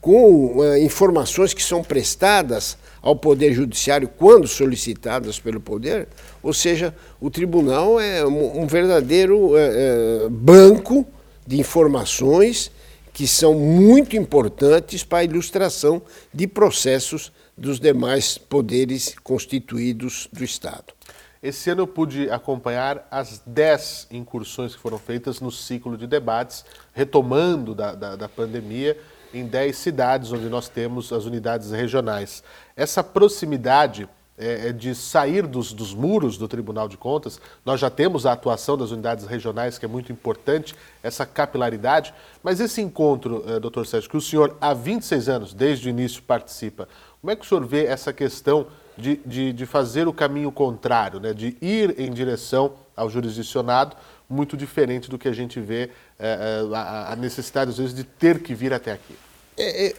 com 0.00 0.58
uh, 0.58 0.76
informações 0.78 1.52
que 1.52 1.62
são 1.62 1.82
prestadas 1.82 2.76
ao 3.02 3.16
Poder 3.16 3.52
Judiciário 3.52 4.08
quando 4.08 4.46
solicitadas 4.46 5.38
pelo 5.38 5.60
Poder, 5.60 6.08
ou 6.42 6.52
seja, 6.52 6.94
o 7.20 7.30
tribunal 7.30 8.00
é 8.00 8.24
um, 8.24 8.62
um 8.62 8.66
verdadeiro 8.66 9.52
uh, 9.54 10.30
banco 10.30 11.06
de 11.46 11.58
informações 11.58 12.70
que 13.12 13.26
são 13.26 13.54
muito 13.54 14.16
importantes 14.16 15.02
para 15.02 15.18
a 15.18 15.24
ilustração 15.24 16.00
de 16.32 16.46
processos 16.46 17.32
dos 17.56 17.80
demais 17.80 18.38
poderes 18.38 19.16
constituídos 19.24 20.28
do 20.32 20.44
Estado. 20.44 20.94
Esse 21.42 21.70
ano 21.70 21.82
eu 21.82 21.86
pude 21.86 22.30
acompanhar 22.30 23.06
as 23.10 23.40
10 23.46 24.08
incursões 24.10 24.74
que 24.74 24.80
foram 24.80 24.98
feitas 24.98 25.40
no 25.40 25.50
ciclo 25.50 25.96
de 25.96 26.06
debates, 26.06 26.64
retomando 26.92 27.74
da, 27.74 27.94
da, 27.94 28.16
da 28.16 28.28
pandemia, 28.28 28.96
em 29.32 29.46
10 29.46 29.76
cidades 29.76 30.32
onde 30.32 30.48
nós 30.48 30.68
temos 30.68 31.12
as 31.12 31.24
unidades 31.24 31.70
regionais. 31.70 32.42
Essa 32.76 33.02
proximidade 33.02 34.08
é, 34.40 34.68
é, 34.68 34.72
de 34.72 34.94
sair 34.94 35.44
dos, 35.46 35.72
dos, 35.72 35.92
muros 35.92 36.38
do 36.38 36.46
Tribunal 36.46 36.88
de 36.88 36.96
Contas. 36.96 37.40
Nós 37.66 37.80
já 37.80 37.90
temos 37.90 38.24
a 38.24 38.32
atuação 38.32 38.78
das 38.78 38.92
unidades 38.92 39.26
regionais, 39.26 39.78
que 39.78 39.84
é 39.84 39.88
muito 39.88 40.12
importante, 40.12 40.76
essa 41.02 41.26
capilaridade. 41.26 42.14
Mas 42.40 42.60
esse 42.60 42.80
encontro, 42.80 43.42
é, 43.48 43.58
doutor 43.58 43.84
Sérgio, 43.84 44.08
que 44.08 44.16
o 44.16 44.20
senhor 44.20 44.56
há 44.60 44.72
26 44.72 45.28
anos, 45.28 45.52
desde 45.52 45.88
o 45.88 45.90
início, 45.90 46.22
participa, 46.22 46.88
como 47.20 47.32
é 47.32 47.36
que 47.36 47.44
o 47.44 47.48
senhor 47.48 47.66
vê 47.66 47.86
essa 47.86 48.12
questão 48.12 48.68
de, 48.96 49.16
de, 49.26 49.52
de 49.52 49.66
fazer 49.66 50.06
o 50.06 50.12
caminho 50.12 50.52
contrário, 50.52 51.18
né, 51.18 51.34
de 51.34 51.56
ir 51.60 51.98
em 51.98 52.12
direção 52.12 52.74
ao 52.96 53.10
jurisdicionado, 53.10 53.96
muito 54.28 54.56
diferente 54.56 55.08
do 55.08 55.18
que 55.18 55.28
a 55.28 55.32
gente 55.32 55.60
vê 55.60 55.90
é, 56.18 56.62
é 56.70 56.76
a, 56.76 57.12
a 57.12 57.16
necessidade, 57.16 57.70
às 57.70 57.78
vezes, 57.78 57.94
de 57.94 58.04
ter 58.04 58.40
que 58.40 58.54
vir 58.54 58.72
até 58.72 58.92
aqui? 58.92 59.14
É, 59.56 59.86
é 59.86 59.94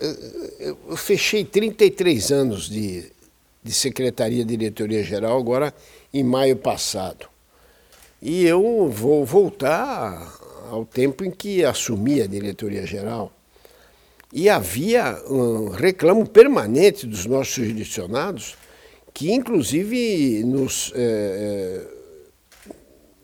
eu 0.87 0.95
fechei 0.95 1.43
33 1.43 2.31
anos 2.31 2.69
de 2.69 3.11
de 3.63 3.73
Secretaria 3.73 4.45
Diretoria 4.45 5.03
Geral 5.03 5.37
agora 5.37 5.73
em 6.13 6.23
maio 6.23 6.55
passado. 6.55 7.27
E 8.21 8.45
eu 8.45 8.89
vou 8.89 9.25
voltar 9.25 10.37
ao 10.69 10.85
tempo 10.85 11.23
em 11.23 11.31
que 11.31 11.63
assumi 11.63 12.21
a 12.21 12.27
diretoria 12.27 12.85
geral. 12.85 13.31
E 14.31 14.49
havia 14.49 15.17
um 15.27 15.69
reclamo 15.69 16.27
permanente 16.27 17.07
dos 17.07 17.25
nossos 17.25 17.53
jurisdicionados, 17.53 18.55
que 19.13 19.31
inclusive 19.31 20.43
nos 20.43 20.91
é, 20.95 21.87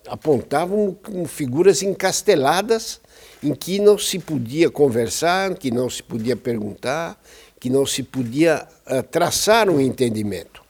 apontavam 0.08 0.96
como 1.04 1.26
figuras 1.26 1.82
encasteladas 1.82 3.00
em 3.44 3.54
que 3.54 3.80
não 3.80 3.98
se 3.98 4.20
podia 4.20 4.70
conversar, 4.70 5.56
que 5.56 5.72
não 5.72 5.90
se 5.90 6.02
podia 6.02 6.36
perguntar, 6.36 7.22
que 7.60 7.70
não 7.70 7.86
se 7.86 8.04
podia 8.04 8.68
uh, 8.88 9.04
traçar 9.04 9.70
um 9.70 9.80
entendimento. 9.80 10.64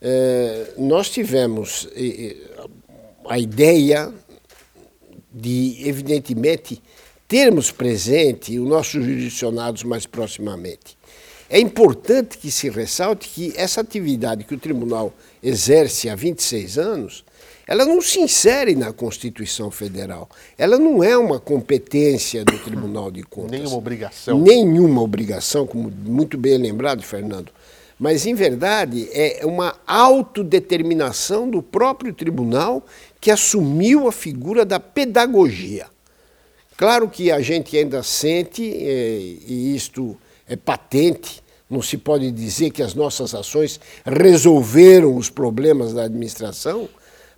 Uh, 0.00 0.80
nós 0.82 1.10
tivemos 1.10 1.84
uh, 1.84 2.70
a 3.28 3.38
ideia 3.38 4.12
de, 5.32 5.76
evidentemente, 5.86 6.82
termos 7.26 7.70
presente 7.70 8.58
os 8.58 8.68
nossos 8.68 9.04
jurisdicionados 9.04 9.82
mais 9.82 10.06
proximamente. 10.06 10.96
É 11.50 11.58
importante 11.58 12.36
que 12.36 12.50
se 12.50 12.68
ressalte 12.68 13.28
que 13.28 13.52
essa 13.56 13.80
atividade 13.80 14.44
que 14.44 14.54
o 14.54 14.58
tribunal 14.58 15.12
exerce 15.42 16.08
há 16.08 16.14
26 16.14 16.78
anos 16.78 17.24
ela 17.68 17.84
não 17.84 18.00
se 18.00 18.18
insere 18.18 18.74
na 18.74 18.94
Constituição 18.94 19.70
Federal. 19.70 20.26
Ela 20.56 20.78
não 20.78 21.04
é 21.04 21.18
uma 21.18 21.38
competência 21.38 22.42
do 22.42 22.58
Tribunal 22.60 23.10
de 23.10 23.22
Contas. 23.22 23.50
Nenhuma 23.50 23.76
obrigação. 23.76 24.40
Nenhuma 24.40 25.02
obrigação, 25.02 25.66
como 25.66 25.90
muito 25.90 26.38
bem 26.38 26.56
lembrado, 26.56 27.02
Fernando. 27.02 27.52
Mas, 27.98 28.24
em 28.24 28.32
verdade, 28.32 29.06
é 29.12 29.44
uma 29.44 29.76
autodeterminação 29.86 31.50
do 31.50 31.62
próprio 31.62 32.14
tribunal 32.14 32.82
que 33.20 33.30
assumiu 33.30 34.08
a 34.08 34.12
figura 34.12 34.64
da 34.64 34.80
pedagogia. 34.80 35.88
Claro 36.74 37.10
que 37.10 37.30
a 37.30 37.42
gente 37.42 37.76
ainda 37.76 38.02
sente, 38.02 38.62
é, 38.62 39.18
e 39.46 39.74
isto 39.76 40.16
é 40.48 40.56
patente, 40.56 41.42
não 41.68 41.82
se 41.82 41.98
pode 41.98 42.30
dizer 42.30 42.70
que 42.70 42.82
as 42.82 42.94
nossas 42.94 43.34
ações 43.34 43.78
resolveram 44.06 45.16
os 45.16 45.28
problemas 45.28 45.92
da 45.92 46.04
administração, 46.04 46.88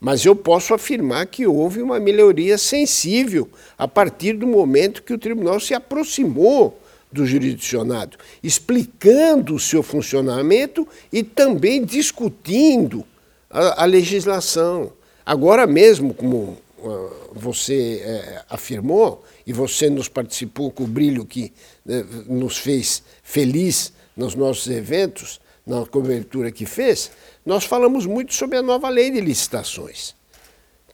mas 0.00 0.24
eu 0.24 0.34
posso 0.34 0.72
afirmar 0.72 1.26
que 1.26 1.46
houve 1.46 1.82
uma 1.82 2.00
melhoria 2.00 2.56
sensível 2.56 3.48
a 3.76 3.86
partir 3.86 4.32
do 4.32 4.46
momento 4.46 5.02
que 5.02 5.12
o 5.12 5.18
tribunal 5.18 5.60
se 5.60 5.74
aproximou 5.74 6.80
do 7.12 7.26
jurisdicionado, 7.26 8.16
explicando 8.42 9.54
o 9.54 9.60
seu 9.60 9.82
funcionamento 9.82 10.86
e 11.12 11.22
também 11.22 11.84
discutindo 11.84 13.04
a, 13.50 13.82
a 13.82 13.84
legislação. 13.84 14.92
Agora 15.26 15.66
mesmo, 15.66 16.14
como 16.14 16.56
uh, 16.78 17.10
você 17.34 18.02
uh, 18.04 18.44
afirmou, 18.48 19.24
e 19.46 19.52
você 19.52 19.90
nos 19.90 20.08
participou 20.08 20.70
com 20.70 20.84
o 20.84 20.86
brilho 20.86 21.24
que 21.24 21.52
uh, 21.84 22.32
nos 22.32 22.56
fez 22.56 23.02
feliz 23.22 23.92
nos 24.16 24.34
nossos 24.34 24.68
eventos, 24.68 25.40
na 25.66 25.84
cobertura 25.86 26.50
que 26.50 26.66
fez, 26.66 27.10
nós 27.44 27.64
falamos 27.64 28.06
muito 28.06 28.34
sobre 28.34 28.56
a 28.56 28.62
nova 28.62 28.88
lei 28.88 29.10
de 29.10 29.20
licitações, 29.20 30.14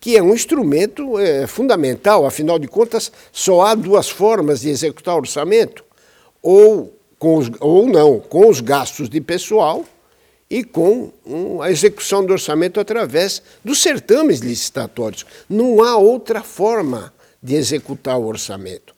que 0.01 0.17
é 0.17 0.23
um 0.23 0.35
instrumento 0.35 1.19
é, 1.19 1.47
fundamental, 1.47 2.27
afinal 2.27 2.59
de 2.59 2.69
contas, 2.69 3.11
só 3.33 3.63
há 3.63 3.75
duas 3.75 4.09
formas 4.09 4.61
de 4.61 4.69
executar 4.69 5.17
orçamento, 5.17 5.85
ou, 6.43 6.97
com 7.19 7.37
os, 7.37 7.51
ou 7.61 7.87
não, 7.89 8.21
com 8.21 8.49
os 8.49 8.61
gastos 8.61 9.09
de 9.09 9.21
pessoal 9.21 9.85
e 10.49 10.63
com 10.63 11.11
um, 11.27 11.61
a 11.61 11.71
execução 11.71 12.25
do 12.25 12.33
orçamento 12.33 12.79
através 12.79 13.43
dos 13.65 13.83
certames 13.83 14.41
licitatórios. 14.41 15.27
Não 15.49 15.83
há 15.83 15.97
outra 15.97 16.43
forma 16.43 17.13
de 17.43 17.57
executar 17.57 18.19
o 18.19 18.27
orçamento. 18.27 18.95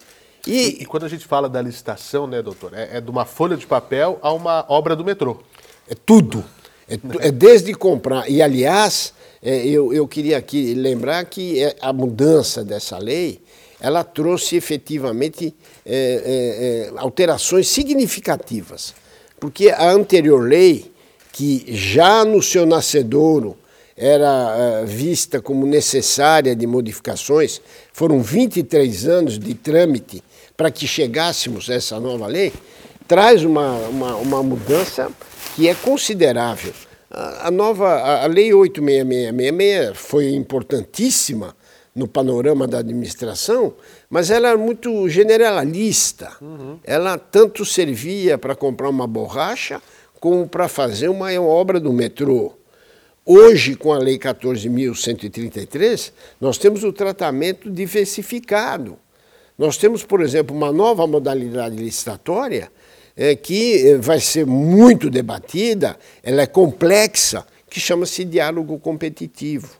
E, 0.46 0.82
e, 0.82 0.86
quando 0.86 1.04
a 1.04 1.08
gente 1.08 1.26
fala 1.26 1.48
da 1.48 1.60
licitação, 1.60 2.26
né, 2.26 2.40
doutor, 2.40 2.72
é, 2.72 2.96
é 2.96 3.00
de 3.00 3.10
uma 3.10 3.24
folha 3.24 3.56
de 3.56 3.66
papel 3.66 4.18
a 4.22 4.32
uma 4.32 4.64
obra 4.68 4.94
do 4.96 5.04
metrô. 5.04 5.42
É 5.90 5.94
tudo. 5.94 6.44
É, 6.88 7.28
é 7.28 7.30
desde 7.30 7.74
comprar. 7.74 8.30
E, 8.30 8.40
aliás, 8.40 9.12
é, 9.42 9.66
eu, 9.66 9.92
eu 9.92 10.06
queria 10.08 10.38
aqui 10.38 10.74
lembrar 10.74 11.24
que 11.26 11.62
é, 11.62 11.76
a 11.80 11.92
mudança 11.92 12.64
dessa 12.64 12.98
lei 12.98 13.40
ela 13.80 14.02
trouxe 14.02 14.56
efetivamente 14.56 15.54
é, 15.86 15.94
é, 15.94 16.90
é, 16.96 16.98
alterações 16.98 17.68
significativas. 17.68 18.92
Porque 19.38 19.70
a 19.70 19.92
anterior 19.92 20.40
lei, 20.40 20.90
que 21.32 21.64
já 21.68 22.24
no 22.24 22.42
seu 22.42 22.66
nascedouro 22.66 23.56
era 23.96 24.84
vista 24.84 25.40
como 25.40 25.66
necessária 25.66 26.54
de 26.54 26.66
modificações, 26.66 27.60
foram 27.92 28.20
23 28.20 29.06
anos 29.06 29.38
de 29.38 29.54
trâmite 29.54 30.22
para 30.56 30.70
que 30.70 30.86
chegássemos 30.86 31.70
a 31.70 31.74
essa 31.74 32.00
nova 32.00 32.26
lei, 32.26 32.52
traz 33.06 33.44
uma, 33.44 33.76
uma, 33.88 34.16
uma 34.16 34.42
mudança 34.42 35.08
que 35.58 35.66
é 35.66 35.74
considerável. 35.74 36.72
A, 37.10 37.50
nova, 37.50 38.22
a, 38.22 38.26
Lei 38.28 38.54
86666 38.54 39.98
foi 39.98 40.32
importantíssima 40.32 41.56
no 41.92 42.06
panorama 42.06 42.64
da 42.64 42.78
administração, 42.78 43.74
mas 44.08 44.30
ela 44.30 44.50
era 44.50 44.56
muito 44.56 45.08
generalista. 45.08 46.30
Uhum. 46.40 46.78
Ela 46.84 47.18
tanto 47.18 47.64
servia 47.64 48.38
para 48.38 48.54
comprar 48.54 48.88
uma 48.88 49.04
borracha 49.04 49.82
como 50.20 50.46
para 50.46 50.68
fazer 50.68 51.08
uma 51.08 51.32
obra 51.40 51.80
do 51.80 51.92
metrô. 51.92 52.52
Hoje, 53.26 53.74
com 53.74 53.92
a 53.92 53.98
Lei 53.98 54.16
14.133, 54.16 56.12
nós 56.40 56.56
temos 56.56 56.84
o 56.84 56.92
tratamento 56.92 57.68
diversificado. 57.68 58.96
Nós 59.58 59.76
temos, 59.76 60.04
por 60.04 60.20
exemplo, 60.20 60.56
uma 60.56 60.70
nova 60.70 61.04
modalidade 61.04 61.74
licitatória 61.74 62.70
é, 63.18 63.34
que 63.36 63.88
eh, 63.88 63.98
vai 63.98 64.20
ser 64.20 64.46
muito 64.46 65.10
debatida, 65.10 65.98
ela 66.22 66.40
é 66.40 66.46
complexa, 66.46 67.44
que 67.68 67.78
chama-se 67.78 68.24
diálogo 68.24 68.78
competitivo 68.78 69.78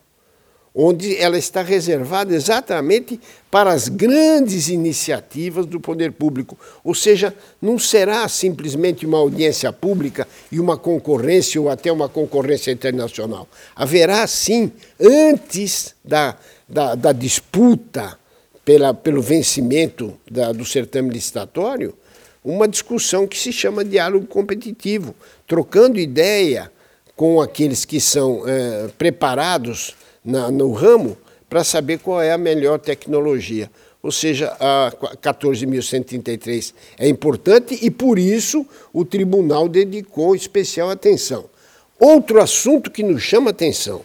onde 0.73 1.17
ela 1.17 1.37
está 1.37 1.61
reservada 1.61 2.33
exatamente 2.33 3.19
para 3.49 3.71
as 3.71 3.87
grandes 3.87 4.69
iniciativas 4.69 5.65
do 5.65 5.79
poder 5.79 6.11
público. 6.11 6.57
Ou 6.83 6.93
seja, 6.93 7.35
não 7.61 7.79
será 7.79 8.27
simplesmente 8.27 9.05
uma 9.05 9.17
audiência 9.17 9.73
pública 9.73 10.27
e 10.51 10.59
uma 10.59 10.77
concorrência 10.77 11.59
ou 11.59 11.69
até 11.69 11.91
uma 11.91 12.07
concorrência 12.07 12.71
internacional. 12.71 13.47
Haverá, 13.75 14.25
sim, 14.27 14.71
antes 14.99 15.95
da, 16.05 16.37
da, 16.67 16.95
da 16.95 17.11
disputa 17.11 18.17
pela, 18.63 18.93
pelo 18.93 19.21
vencimento 19.21 20.13
da, 20.29 20.51
do 20.51 20.63
certame 20.63 21.09
licitatório, 21.09 21.93
uma 22.43 22.67
discussão 22.67 23.27
que 23.27 23.37
se 23.37 23.51
chama 23.51 23.83
diálogo 23.83 24.25
competitivo, 24.25 25.13
trocando 25.47 25.99
ideia 25.99 26.71
com 27.15 27.41
aqueles 27.41 27.83
que 27.83 27.99
são 27.99 28.43
é, 28.47 28.87
preparados 28.97 29.95
na, 30.23 30.49
no 30.49 30.71
ramo 30.71 31.17
para 31.49 31.63
saber 31.63 31.99
qual 31.99 32.21
é 32.21 32.31
a 32.31 32.37
melhor 32.37 32.79
tecnologia. 32.79 33.69
Ou 34.01 34.11
seja, 34.11 34.55
a 34.59 34.93
14.133 35.21 36.73
é 36.97 37.09
importante 37.09 37.77
e, 37.81 37.91
por 37.91 38.17
isso, 38.17 38.65
o 38.93 39.03
tribunal 39.03 39.67
dedicou 39.67 40.33
especial 40.33 40.89
atenção. 40.89 41.45
Outro 41.99 42.41
assunto 42.41 42.89
que 42.89 43.03
nos 43.03 43.21
chama 43.21 43.49
atenção 43.49 44.01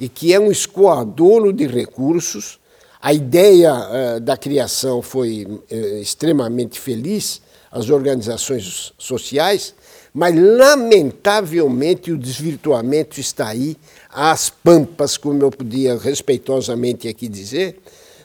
e 0.00 0.08
que 0.08 0.32
é 0.32 0.40
um 0.40 0.50
escoadouro 0.50 1.52
de 1.52 1.66
recursos, 1.66 2.58
a 3.00 3.12
ideia 3.12 3.72
uh, 3.72 4.20
da 4.20 4.36
criação 4.36 5.00
foi 5.00 5.46
uh, 5.46 6.00
extremamente 6.00 6.80
feliz, 6.80 7.40
as 7.76 7.90
organizações 7.90 8.94
sociais, 8.96 9.74
mas, 10.14 10.34
lamentavelmente, 10.34 12.10
o 12.10 12.16
desvirtuamento 12.16 13.20
está 13.20 13.48
aí 13.48 13.76
às 14.10 14.48
pampas, 14.48 15.18
como 15.18 15.42
eu 15.42 15.50
podia 15.50 15.98
respeitosamente 15.98 17.06
aqui 17.06 17.28
dizer, 17.28 17.78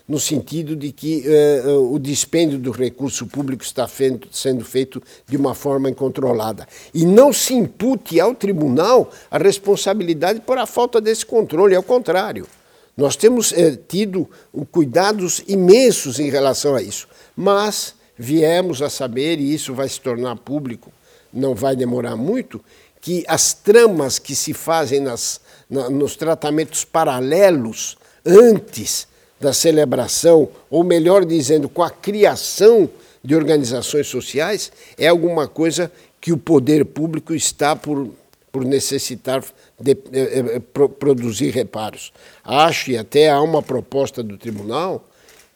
no 0.07 0.21
sentido 0.21 0.73
de 0.73 0.93
que 0.93 1.25
uh, 1.27 1.93
o 1.93 1.99
dispêndio 1.99 2.57
do 2.57 2.71
recurso 2.71 3.27
público 3.27 3.61
está 3.61 3.89
feito, 3.89 4.29
sendo 4.31 4.63
feito 4.63 5.03
de 5.27 5.35
uma 5.35 5.53
forma 5.53 5.89
incontrolada. 5.89 6.65
E 6.93 7.05
não 7.05 7.33
se 7.33 7.53
impute 7.53 8.21
ao 8.21 8.33
tribunal 8.33 9.11
a 9.29 9.37
responsabilidade 9.37 10.39
por 10.39 10.57
a 10.57 10.65
falta 10.65 11.01
desse 11.01 11.25
controle, 11.25 11.75
ao 11.75 11.83
contrário. 11.83 12.47
Nós 12.95 13.17
temos 13.17 13.51
uh, 13.51 13.77
tido 13.85 14.29
cuidados 14.71 15.43
imensos 15.45 16.21
em 16.21 16.29
relação 16.29 16.73
a 16.73 16.81
isso, 16.81 17.05
mas 17.35 17.99
viemos 18.21 18.83
a 18.83 18.89
saber, 18.89 19.39
e 19.39 19.51
isso 19.51 19.73
vai 19.73 19.89
se 19.89 19.99
tornar 19.99 20.35
público 20.35 20.91
não 21.33 21.55
vai 21.55 21.75
demorar 21.75 22.15
muito, 22.15 22.63
que 22.99 23.23
as 23.27 23.53
tramas 23.53 24.19
que 24.19 24.35
se 24.35 24.53
fazem 24.53 24.99
nas, 24.99 25.41
na, 25.69 25.89
nos 25.89 26.15
tratamentos 26.15 26.85
paralelos 26.85 27.97
antes 28.25 29.07
da 29.39 29.53
celebração, 29.53 30.49
ou 30.69 30.83
melhor 30.83 31.25
dizendo, 31.25 31.67
com 31.67 31.81
a 31.81 31.89
criação 31.89 32.87
de 33.23 33.35
organizações 33.35 34.07
sociais, 34.07 34.71
é 34.97 35.07
alguma 35.07 35.47
coisa 35.47 35.91
que 36.19 36.31
o 36.31 36.37
poder 36.37 36.85
público 36.85 37.33
está 37.33 37.75
por, 37.75 38.09
por 38.51 38.63
necessitar 38.63 39.43
de, 39.79 39.97
eh, 40.11 40.61
pro, 40.71 40.87
produzir 40.87 41.49
reparos. 41.49 42.13
Acho, 42.43 42.91
e 42.91 42.97
até 42.97 43.31
há 43.31 43.41
uma 43.41 43.63
proposta 43.63 44.21
do 44.21 44.37
tribunal, 44.37 45.09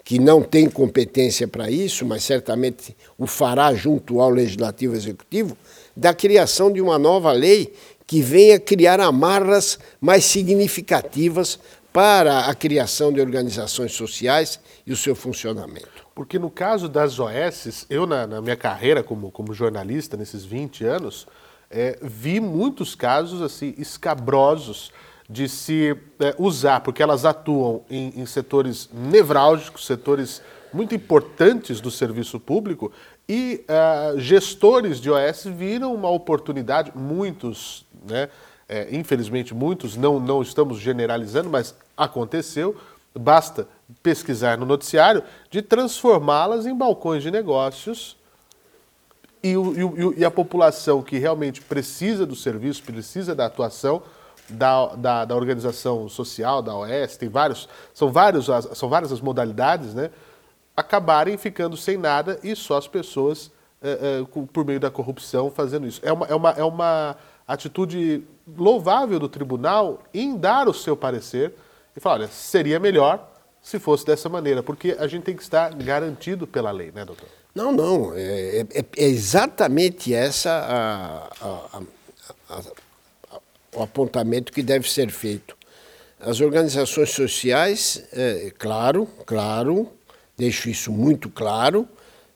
que 0.05 0.19
não 0.19 0.43
tem 0.43 0.69
competência 0.69 1.47
para 1.47 1.69
isso, 1.69 2.05
mas 2.05 2.23
certamente 2.23 2.95
o 3.17 3.25
fará 3.25 3.73
junto 3.73 4.21
ao 4.21 4.29
Legislativo 4.29 4.95
Executivo, 4.95 5.57
da 5.97 6.13
criação 6.13 6.71
de 6.71 6.79
uma 6.79 6.99
nova 6.99 7.31
lei 7.31 7.73
que 8.05 8.21
venha 8.21 8.59
criar 8.59 9.01
amarras 9.01 9.79
mais 9.99 10.23
significativas 10.23 11.59
para 11.91 12.41
a 12.41 12.53
criação 12.53 13.11
de 13.11 13.19
organizações 13.19 13.93
sociais 13.93 14.59
e 14.85 14.93
o 14.93 14.97
seu 14.97 15.15
funcionamento. 15.15 16.05
Porque 16.13 16.37
no 16.37 16.51
caso 16.51 16.87
das 16.87 17.17
OS, 17.17 17.87
eu 17.89 18.05
na, 18.05 18.27
na 18.27 18.41
minha 18.41 18.55
carreira 18.55 19.01
como, 19.01 19.31
como 19.31 19.55
jornalista, 19.55 20.15
nesses 20.15 20.45
20 20.45 20.85
anos, 20.85 21.25
é, 21.67 21.97
vi 21.99 22.39
muitos 22.39 22.93
casos 22.93 23.41
assim 23.41 23.73
escabrosos 23.75 24.91
de 25.29 25.49
se 25.49 25.97
é, 26.19 26.35
usar, 26.37 26.81
porque 26.81 27.01
elas 27.01 27.25
atuam 27.25 27.81
em, 27.89 28.13
em, 28.21 28.25
setores 28.25 28.89
nevrálgicos, 28.93 29.85
setores 29.85 30.41
muito 30.71 30.93
importantes 30.93 31.81
do 31.81 31.89
serviço 31.89 32.39
público, 32.39 32.91
e 33.27 33.65
uh, 33.67 34.19
gestores 34.19 35.01
de 35.01 35.09
OS 35.09 35.45
viram 35.45 35.95
uma 35.95 36.09
oportunidade, 36.09 36.91
muitos, 36.93 37.83
né, 38.07 38.29
é, 38.69 38.87
infelizmente 38.95 39.53
muitos, 39.53 39.95
não, 39.95 40.19
não 40.19 40.43
estamos 40.43 40.79
generalizando, 40.79 41.49
mas 41.49 41.73
aconteceu, 41.97 42.75
basta 43.17 43.67
pesquisar 44.03 44.57
no 44.57 44.65
noticiário, 44.65 45.23
de 45.49 45.61
transformá-las 45.61 46.65
em 46.65 46.75
balcões 46.75 47.23
de 47.23 47.31
negócios 47.31 48.15
e, 49.41 49.55
o, 49.55 50.13
e, 50.17 50.25
a 50.25 50.31
população 50.31 51.01
que 51.01 51.17
realmente 51.17 51.61
precisa 51.61 52.25
do 52.25 52.35
serviço, 52.35 52.83
precisa 52.83 53.35
da 53.35 53.45
atuação, 53.45 54.01
da, 54.49 54.87
da, 54.95 55.25
da, 55.25 55.35
organização 55.35 56.07
social, 56.07 56.61
da 56.61 56.75
OS, 56.75 57.17
tem 57.17 57.29
vários, 57.29 57.67
são, 57.93 58.11
vários, 58.11 58.47
são 58.73 58.89
várias 58.89 59.11
as 59.11 59.21
modalidades, 59.21 59.93
né? 59.93 60.11
Acabarem 60.75 61.37
ficando 61.37 61.75
sem 61.77 61.97
nada 61.97 62.39
e 62.43 62.55
só 62.55 62.77
as 62.77 62.87
pessoas, 62.87 63.51
é, 63.81 64.21
é, 64.21 64.43
por 64.51 64.65
meio 64.65 64.79
da 64.79 64.91
corrupção, 64.91 65.49
fazendo 65.49 65.87
isso. 65.87 66.01
É 66.03 66.11
uma, 66.11 66.25
é, 66.27 66.35
uma, 66.35 66.49
é 66.51 66.63
uma 66.63 67.15
atitude 67.47 68.23
louvável 68.57 69.19
do 69.19 69.29
tribunal 69.29 70.01
em 70.13 70.35
dar 70.37 70.67
o 70.67 70.73
seu 70.73 70.95
parecer 70.95 71.53
e 71.95 71.99
falar: 71.99 72.15
olha, 72.15 72.27
seria 72.27 72.79
melhor 72.79 73.31
se 73.61 73.79
fosse 73.79 74.05
dessa 74.05 74.29
maneira, 74.29 74.61
porque 74.61 74.95
a 74.99 75.07
gente 75.07 75.23
tem 75.23 75.35
que 75.35 75.41
estar 75.41 75.73
garantido 75.73 76.45
pela 76.45 76.69
lei, 76.69 76.91
né, 76.91 77.03
doutor? 77.03 77.27
Não, 77.55 77.71
não. 77.71 78.13
É, 78.13 78.59
é, 78.59 78.85
é 78.97 79.05
exatamente 79.05 80.13
essa 80.13 80.51
a, 80.51 81.77
a, 81.77 81.81
a, 82.49 82.61
o 83.75 83.83
apontamento 83.83 84.51
que 84.51 84.63
deve 84.63 84.89
ser 84.89 85.11
feito. 85.11 85.55
As 86.19 86.39
organizações 86.41 87.11
sociais, 87.11 88.03
é, 88.13 88.51
claro, 88.57 89.07
claro, 89.25 89.91
deixo 90.37 90.69
isso 90.69 90.91
muito 90.91 91.29
claro, 91.29 91.87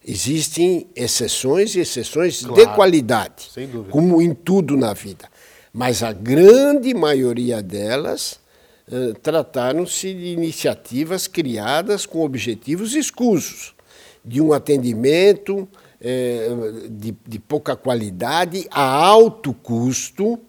existem 0.06 0.88
exceções 0.96 1.76
e 1.76 1.80
exceções 1.80 2.42
claro, 2.44 2.56
de 2.56 2.76
qualidade, 2.76 3.50
como 3.90 4.22
em 4.22 4.34
tudo 4.34 4.78
na 4.78 4.94
vida. 4.94 5.30
Mas 5.74 6.04
a 6.04 6.12
grande 6.12 6.94
maioria 6.94 7.62
delas 7.62 8.40
eh, 8.92 9.14
trataram-se 9.22 10.12
de 10.14 10.28
iniciativas 10.28 11.28
criadas 11.28 12.08
com 12.08 12.22
objetivos 12.22 12.96
escusos, 12.96 13.76
de 14.26 14.42
um 14.42 14.52
atendimento 14.52 15.68
eh, 16.02 16.50
de, 16.90 17.16
de, 17.28 17.40
pouca 17.40 17.76
qualidade, 17.76 18.68
a 18.72 18.82
alto 18.82 19.54
custo, 19.54 20.40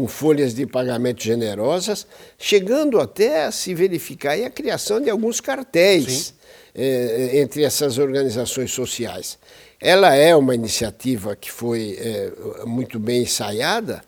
com 0.00 0.08
folhas 0.08 0.54
de 0.54 0.64
pagamento 0.66 1.22
generosas, 1.22 2.06
chegando 2.38 2.98
até 2.98 3.44
a 3.44 3.52
se 3.52 3.74
verificar 3.74 4.32
a 4.32 4.48
criação 4.48 4.98
de 4.98 5.10
alguns 5.10 5.42
cartéis 5.42 6.32
eh, 6.74 7.32
entre 7.34 7.64
essas 7.64 7.98
organizações 7.98 8.72
sociais. 8.72 9.38
Ela 9.78 10.14
é 10.14 10.34
uma 10.34 10.54
iniciativa 10.54 11.36
que 11.36 11.52
foi 11.52 11.98
eh, 12.00 12.32
muito 12.64 12.98
bem 12.98 13.24
ensaiada, 13.24 14.00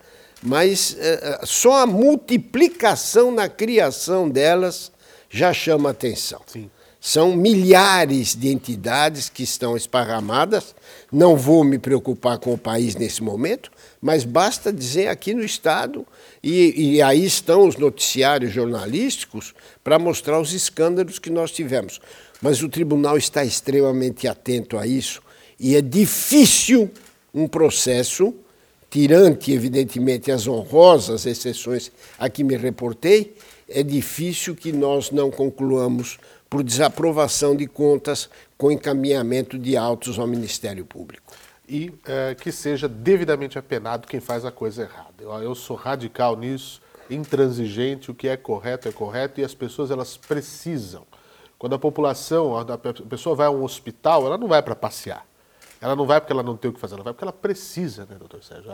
mas 0.43 0.97
eh, 0.99 1.41
só 1.45 1.83
a 1.83 1.87
multiplicação 1.87 3.31
na 3.31 3.47
criação 3.47 4.31
delas 4.31 4.91
já 5.29 5.53
chama 5.53 5.91
atenção. 5.91 6.41
Sim. 6.47 6.71
São 7.05 7.35
milhares 7.35 8.37
de 8.37 8.47
entidades 8.47 9.29
que 9.29 9.43
estão 9.43 9.77
esparramadas. 9.77 10.73
Não 11.11 11.37
vou 11.37 11.65
me 11.65 11.77
preocupar 11.77 12.39
com 12.39 12.55
o 12.55 12.59
país 12.59 12.95
nesse 12.95 13.25
momento, 13.25 13.73
mas 14.01 14.23
basta 14.23 14.73
dizer 14.73 15.09
aqui 15.09 15.35
no 15.35 15.43
Estado, 15.43 16.07
e, 16.41 16.95
e 16.95 17.03
aí 17.03 17.25
estão 17.25 17.67
os 17.67 17.77
noticiários 17.77 18.53
jornalísticos 18.53 19.53
para 19.83 19.99
mostrar 19.99 20.41
os 20.41 20.53
escândalos 20.53 21.19
que 21.19 21.29
nós 21.29 21.51
tivemos. 21.51 22.01
Mas 22.41 22.63
o 22.63 22.69
tribunal 22.69 23.19
está 23.19 23.45
extremamente 23.45 24.29
atento 24.29 24.79
a 24.79 24.87
isso 24.87 25.21
e 25.59 25.75
é 25.75 25.83
difícil 25.83 26.89
um 27.35 27.49
processo, 27.49 28.33
tirante, 28.89 29.51
evidentemente, 29.51 30.31
as 30.31 30.47
honrosas 30.47 31.27
exceções 31.27 31.91
a 32.17 32.31
que 32.31 32.45
me 32.45 32.57
reportei, 32.57 33.35
é 33.69 33.83
difícil 33.83 34.55
que 34.55 34.71
nós 34.71 35.11
não 35.11 35.33
concluamos 35.33 36.19
por 36.53 36.63
desaprovação 36.63 37.57
de 37.57 37.67
contas 37.67 38.29
com 38.59 38.71
encaminhamento 38.71 39.59
de 39.59 39.75
autos 39.75 40.19
ao 40.19 40.27
Ministério 40.27 40.85
Público. 40.85 41.33
E 41.67 41.91
é, 42.05 42.35
que 42.35 42.53
seja 42.53 42.87
devidamente 42.87 43.59
apenado 43.59 44.07
quem 44.07 44.21
faz 44.21 44.45
a 44.45 44.53
coisa 44.53 44.83
errada. 44.83 45.15
Eu, 45.19 45.33
eu 45.43 45.55
sou 45.55 45.75
radical 45.75 46.37
nisso. 46.37 46.83
intransigente, 47.09 48.11
o 48.11 48.15
que 48.15 48.29
é 48.29 48.37
correto 48.37 48.87
é 48.87 48.93
correto 48.93 49.41
e 49.41 49.45
as 49.45 49.55
pessoas 49.55 49.91
elas 49.91 50.19
precisam. 50.19 51.07
Quando 51.59 51.75
a 51.75 51.79
população, 51.79 52.55
a 52.59 52.77
pessoa 53.09 53.35
vai 53.35 53.47
a 53.47 53.51
um 53.51 53.65
hospital, 53.65 54.27
ela 54.27 54.37
não 54.37 54.47
vai 54.47 54.61
para 54.61 54.77
passear. 54.77 55.27
Ela 55.81 55.97
não 55.97 56.05
vai 56.05 56.21
porque 56.21 56.35
ela 56.35 56.43
não 56.43 56.57
tem 56.59 56.71
o 56.71 56.75
que 56.75 56.79
fazer, 56.79 56.97
ela 56.97 57.03
vai 57.03 57.15
porque 57.15 57.25
ela 57.25 57.33
precisa, 57.33 58.05
né, 58.05 58.17
doutor 58.19 58.45
Sérgio? 58.45 58.71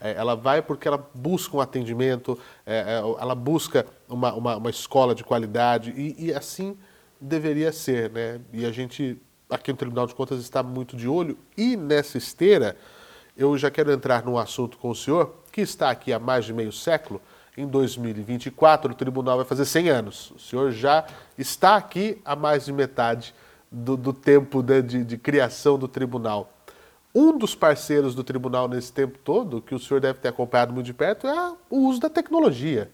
É, 0.00 0.12
ela 0.14 0.34
vai 0.34 0.60
porque 0.60 0.88
ela 0.88 1.08
busca 1.14 1.56
um 1.56 1.60
atendimento, 1.60 2.36
é, 2.66 2.78
é, 2.78 2.98
ela 2.98 3.34
busca 3.36 3.86
uma, 4.08 4.34
uma, 4.34 4.56
uma 4.56 4.70
escola 4.70 5.14
de 5.14 5.22
qualidade 5.22 5.92
e, 5.96 6.26
e, 6.26 6.34
assim 6.34 6.76
deveria 7.22 7.72
ser, 7.72 8.10
né? 8.10 8.40
E 8.52 8.66
a 8.66 8.72
gente, 8.72 9.16
aqui 9.48 9.70
no 9.70 9.78
Tribunal 9.78 10.06
de 10.06 10.14
Contas, 10.14 10.40
está 10.40 10.62
muito 10.62 10.96
de 10.96 11.06
olho 11.06 11.38
e 11.56 11.76
nessa 11.76 12.18
esteira, 12.18 12.76
eu 13.36 13.56
já 13.56 13.70
quero 13.70 13.92
entrar 13.92 14.24
num 14.24 14.36
assunto 14.36 14.76
com 14.76 14.90
o 14.90 14.94
senhor, 14.94 15.36
que 15.52 15.60
está 15.60 15.90
aqui 15.90 16.12
há 16.12 16.18
mais 16.18 16.44
de 16.44 16.52
meio 16.52 16.72
século, 16.72 17.20
em 17.56 17.66
2024 17.66 18.92
o 18.92 18.94
tribunal 18.94 19.36
vai 19.36 19.44
fazer 19.44 19.64
100 19.64 19.88
anos. 19.90 20.30
O 20.32 20.38
senhor 20.38 20.72
já 20.72 21.06
está 21.36 21.76
aqui 21.76 22.20
há 22.24 22.34
mais 22.34 22.64
de 22.64 22.72
metade 22.72 23.34
do, 23.70 23.96
do 23.96 24.12
tempo 24.12 24.62
de, 24.62 24.82
de, 24.82 25.04
de 25.04 25.18
criação 25.18 25.78
do 25.78 25.86
tribunal. 25.86 26.52
Um 27.14 27.36
dos 27.36 27.54
parceiros 27.54 28.14
do 28.14 28.24
tribunal 28.24 28.68
nesse 28.68 28.90
tempo 28.90 29.18
todo, 29.18 29.60
que 29.60 29.74
o 29.74 29.78
senhor 29.78 30.00
deve 30.00 30.18
ter 30.18 30.28
acompanhado 30.28 30.72
muito 30.72 30.86
de 30.86 30.94
perto, 30.94 31.26
é 31.26 31.52
o 31.68 31.88
uso 31.88 32.00
da 32.00 32.08
tecnologia. 32.08 32.90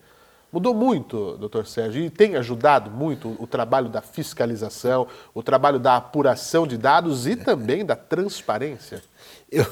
Mudou 0.51 0.73
muito, 0.73 1.37
doutor 1.37 1.67
Sérgio, 1.67 2.03
e 2.03 2.09
tem 2.09 2.35
ajudado 2.37 2.91
muito 2.91 3.37
o 3.39 3.47
trabalho 3.47 3.91
da 3.91 4.01
fiscalização, 4.01 5.07
o 5.35 5.43
trabalho 5.43 5.79
da 5.79 5.97
apuração 5.97 6.67
de 6.67 6.79
dados 6.79 7.27
e 7.27 7.37
também 7.37 7.85
da 7.85 7.95
transparência. 7.95 9.03
Eu, 9.51 9.67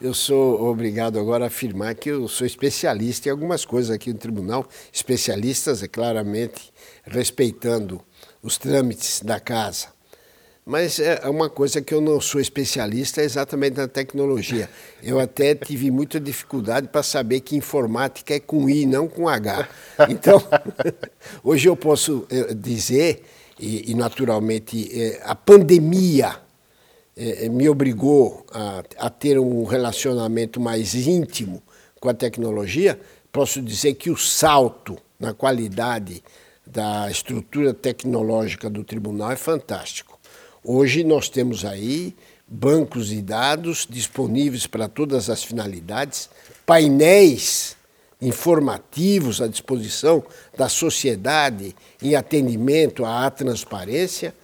eu 0.00 0.12
sou 0.12 0.60
obrigado 0.68 1.20
agora 1.20 1.44
a 1.44 1.46
afirmar 1.46 1.94
que 1.94 2.08
eu 2.08 2.26
sou 2.26 2.46
especialista 2.46 3.28
em 3.28 3.32
algumas 3.32 3.64
coisas 3.64 3.92
aqui 3.92 4.12
no 4.12 4.18
tribunal, 4.18 4.66
especialistas, 4.92 5.84
é 5.84 5.88
claramente, 5.88 6.72
respeitando 7.04 8.00
os 8.42 8.58
trâmites 8.58 9.22
da 9.22 9.38
casa. 9.38 9.97
Mas 10.68 11.00
é 11.00 11.26
uma 11.26 11.48
coisa 11.48 11.80
que 11.80 11.94
eu 11.94 12.00
não 12.02 12.20
sou 12.20 12.38
especialista 12.38 13.22
é 13.22 13.24
exatamente 13.24 13.78
na 13.78 13.88
tecnologia. 13.88 14.68
Eu 15.02 15.18
até 15.18 15.54
tive 15.54 15.90
muita 15.90 16.20
dificuldade 16.20 16.88
para 16.88 17.02
saber 17.02 17.40
que 17.40 17.56
informática 17.56 18.34
é 18.34 18.38
com 18.38 18.68
I, 18.68 18.84
não 18.84 19.08
com 19.08 19.26
H. 19.26 19.66
Então, 20.10 20.38
hoje 21.42 21.70
eu 21.70 21.74
posso 21.74 22.26
eh, 22.28 22.52
dizer, 22.52 23.22
e, 23.58 23.94
naturalmente 23.94 24.90
eh, 24.92 25.18
a 25.24 25.34
pandemia 25.34 26.36
eh, 27.16 27.48
me 27.48 27.66
obrigou 27.66 28.44
a 28.52 29.08
ter 29.08 29.38
um 29.38 29.64
relacionamento 29.64 30.60
mais 30.60 30.94
íntimo 30.94 31.62
com 31.98 32.10
a 32.10 32.14
tecnologia, 32.14 33.00
posso 33.32 33.62
dizer 33.62 33.94
que 33.94 34.10
o 34.10 34.18
salto 34.18 34.98
na 35.18 35.32
qualidade 35.32 36.22
da 36.66 37.10
estrutura 37.10 37.72
tecnológica 37.72 38.68
do 38.68 38.84
tribunal 38.84 39.32
é 39.32 39.36
fantástico. 39.36 40.17
Hoje 40.64 41.04
nós 41.04 41.28
temos 41.28 41.64
aí 41.64 42.14
bancos 42.46 43.08
de 43.08 43.22
dados 43.22 43.86
disponíveis 43.88 44.66
para 44.66 44.88
todas 44.88 45.30
as 45.30 45.44
finalidades, 45.44 46.28
painéis 46.66 47.76
informativos 48.20 49.40
à 49.40 49.46
disposição 49.46 50.24
da 50.56 50.68
sociedade 50.68 51.74
em 52.02 52.16
atendimento 52.16 53.04
à 53.04 53.30
transparência. 53.30 54.34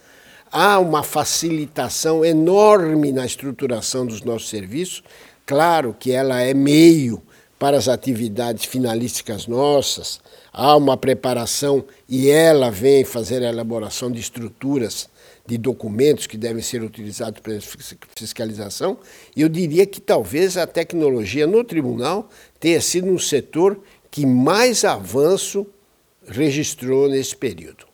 Há 0.51 0.79
uma 0.79 1.03
facilitação 1.03 2.23
enorme 2.23 3.11
na 3.11 3.25
estruturação 3.25 4.05
dos 4.05 4.21
nossos 4.21 4.49
serviços. 4.49 5.03
Claro 5.45 5.95
que 5.99 6.11
ela 6.11 6.41
é 6.41 6.53
meio 6.53 7.21
para 7.59 7.77
as 7.77 7.87
atividades 7.87 8.65
finalísticas 8.65 9.47
nossas, 9.47 10.19
há 10.51 10.75
uma 10.75 10.97
preparação 10.97 11.85
e 12.07 12.29
ela 12.29 12.69
vem 12.69 13.03
fazer 13.05 13.43
a 13.43 13.49
elaboração 13.49 14.11
de 14.11 14.19
estruturas 14.19 15.09
de 15.45 15.57
documentos 15.57 16.25
que 16.27 16.37
devem 16.37 16.61
ser 16.61 16.81
utilizados 16.81 17.39
para 17.39 17.53
fiscalização, 18.15 18.97
eu 19.35 19.47
diria 19.47 19.85
que 19.85 20.01
talvez 20.01 20.57
a 20.57 20.65
tecnologia 20.65 21.45
no 21.45 21.63
tribunal 21.63 22.29
tenha 22.59 22.81
sido 22.81 23.07
um 23.07 23.19
setor 23.19 23.79
que 24.09 24.25
mais 24.25 24.83
avanço 24.83 25.67
registrou 26.27 27.07
nesse 27.09 27.35
período. 27.35 27.85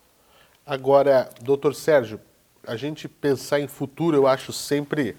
Agora, 0.66 1.30
doutor 1.42 1.76
Sérgio, 1.76 2.20
a 2.66 2.76
gente 2.76 3.10
pensar 3.10 3.60
em 3.60 3.68
futuro 3.68 4.16
eu 4.16 4.28
acho 4.28 4.54
sempre 4.54 5.16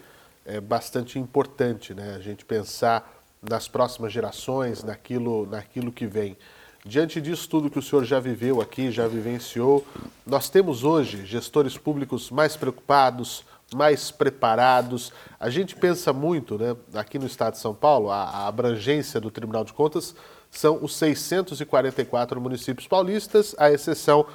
é, 0.47 0.61
bastante 0.61 1.19
importante, 1.19 1.93
né? 1.93 2.15
A 2.17 2.21
gente 2.21 2.45
pensar 2.45 3.21
nas 3.43 3.69
próximas 3.69 4.13
gerações, 4.13 4.83
naquilo, 4.83 5.47
naquilo 5.47 5.93
que 5.93 6.07
vem. 6.07 6.37
Diante 6.85 7.21
disso 7.21 7.49
tudo 7.49 7.71
que 7.71 7.79
o 7.79 7.83
senhor 7.83 8.05
já 8.05 8.19
viveu 8.19 8.61
aqui, 8.61 8.91
já 8.91 9.07
vivenciou, 9.07 9.87
nós 10.27 10.49
temos 10.49 10.83
hoje 10.83 11.25
gestores 11.25 11.79
públicos 11.79 12.29
mais 12.29 12.57
preocupados, 12.57 13.45
mais 13.73 14.11
preparados. 14.11 15.13
A 15.39 15.49
gente 15.49 15.77
pensa 15.77 16.13
muito, 16.13 16.59
né, 16.59 16.77
aqui 16.95 17.21
no 17.21 17.27
estado 17.27 17.53
de 17.53 17.61
São 17.61 17.73
Paulo, 17.73 18.11
a, 18.11 18.25
a 18.25 18.49
abrangência 18.49 19.21
do 19.21 19.31
Tribunal 19.31 19.65
de 19.65 19.73
Contas 19.73 20.13
são 20.51 20.81
os 20.83 20.97
644 20.97 22.41
municípios 22.41 22.89
paulistas, 22.89 23.55
a 23.59 23.71
exceção 23.71 24.27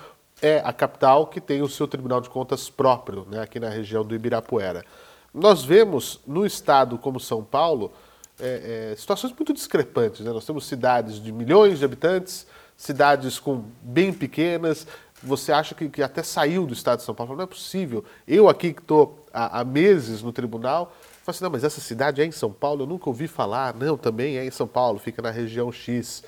é 0.42 0.62
a 0.64 0.72
capital, 0.72 1.28
que 1.28 1.42
tem 1.42 1.62
o 1.62 1.68
seu 1.68 1.86
Tribunal 1.86 2.22
de 2.22 2.30
Contas 2.30 2.70
próprio, 2.70 3.28
né, 3.30 3.42
aqui 3.42 3.60
na 3.60 3.70
região 3.70 4.06
do 4.06 4.16
Ibirapuera. 4.16 4.86
Nós 5.34 5.66
vemos 5.66 6.22
no 6.26 6.46
estado 6.46 6.98
como 6.98 7.20
São 7.20 7.44
Paulo 7.44 7.92
é, 8.40 8.92
é, 8.92 8.96
situações 8.96 9.34
muito 9.34 9.54
discrepantes. 9.54 10.22
Né? 10.22 10.32
Nós 10.32 10.46
temos 10.46 10.66
cidades 10.66 11.22
de 11.22 11.32
milhões 11.32 11.80
de 11.80 11.86
habitantes, 11.86 12.46
cidades 12.76 13.40
com 13.40 13.66
bem 13.82 14.14
pequenas. 14.14 14.88
Você 15.24 15.52
acha 15.52 15.74
que, 15.74 15.90
que 15.90 16.04
até 16.04 16.22
saiu 16.22 16.66
do 16.66 16.74
estado 16.74 17.00
de 17.00 17.06
São 17.06 17.16
Paulo? 17.16 17.36
Não 17.36 17.44
é 17.44 17.48
possível. 17.48 18.06
Eu 18.28 18.48
aqui 18.48 18.74
que 18.74 18.82
estou 18.82 19.26
há, 19.34 19.60
há, 19.60 19.64
meses 19.64 20.22
no 20.22 20.32
tribunal, 20.32 20.94
falo 21.24 21.36
assim, 21.36 21.44
não, 21.44 21.50
mas 21.50 21.64
essa 21.64 21.82
cidade 21.82 22.22
é 22.22 22.26
em 22.26 22.32
São 22.32 22.52
Paulo? 22.52 22.84
Eu 22.84 22.88
nunca 22.88 23.10
ouvi 23.10 23.28
falar. 23.28 23.74
Não, 23.74 23.98
também 23.98 24.38
é 24.38 24.46
em 24.46 24.52
São 24.52 24.68
Paulo, 24.68 25.00
fica 25.00 25.22
na 25.22 25.32
região 25.32 25.72
X. 25.72 26.24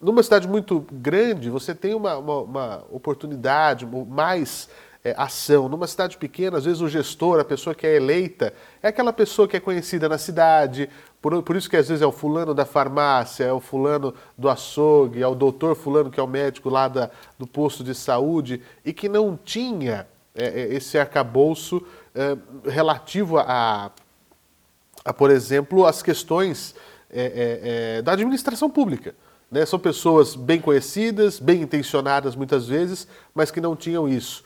Numa 0.00 0.22
cidade 0.22 0.48
muito 0.48 0.84
grande, 0.90 1.50
você 1.50 1.74
tem 1.74 1.94
uma, 1.94 2.16
uma, 2.16 2.38
uma 2.40 2.84
oportunidade 2.90 3.86
mais 3.86 4.68
é, 5.04 5.14
ação. 5.16 5.68
Numa 5.68 5.86
cidade 5.86 6.16
pequena, 6.16 6.58
às 6.58 6.64
vezes 6.64 6.80
o 6.80 6.88
gestor, 6.88 7.40
a 7.40 7.44
pessoa 7.44 7.74
que 7.74 7.86
é 7.86 7.96
eleita, 7.96 8.52
é 8.82 8.88
aquela 8.88 9.12
pessoa 9.12 9.48
que 9.48 9.56
é 9.56 9.60
conhecida 9.60 10.08
na 10.08 10.18
cidade, 10.18 10.88
por, 11.20 11.42
por 11.42 11.56
isso 11.56 11.68
que 11.68 11.76
às 11.76 11.88
vezes 11.88 12.02
é 12.02 12.06
o 12.06 12.12
fulano 12.12 12.54
da 12.54 12.64
farmácia, 12.64 13.44
é 13.44 13.52
o 13.52 13.60
fulano 13.60 14.14
do 14.36 14.48
açougue, 14.48 15.22
é 15.22 15.26
o 15.26 15.34
doutor 15.34 15.74
fulano 15.76 16.10
que 16.10 16.18
é 16.18 16.22
o 16.22 16.26
médico 16.26 16.68
lá 16.68 16.88
da, 16.88 17.10
do 17.38 17.46
posto 17.46 17.84
de 17.84 17.94
saúde 17.94 18.62
e 18.84 18.92
que 18.92 19.08
não 19.08 19.36
tinha 19.36 20.06
é, 20.34 20.46
é 20.46 20.74
esse 20.74 20.98
arcabouço 20.98 21.82
é, 22.14 22.36
relativo 22.68 23.38
a, 23.38 23.90
a, 25.04 25.12
por 25.12 25.30
exemplo, 25.30 25.86
as 25.86 26.02
questões 26.02 26.74
é, 27.10 27.98
é, 27.98 28.02
da 28.02 28.12
administração 28.12 28.70
pública. 28.70 29.14
Né? 29.50 29.66
São 29.66 29.78
pessoas 29.78 30.34
bem 30.34 30.60
conhecidas, 30.60 31.38
bem 31.38 31.60
intencionadas 31.60 32.34
muitas 32.34 32.66
vezes, 32.66 33.06
mas 33.34 33.50
que 33.50 33.60
não 33.60 33.76
tinham 33.76 34.08
isso. 34.08 34.42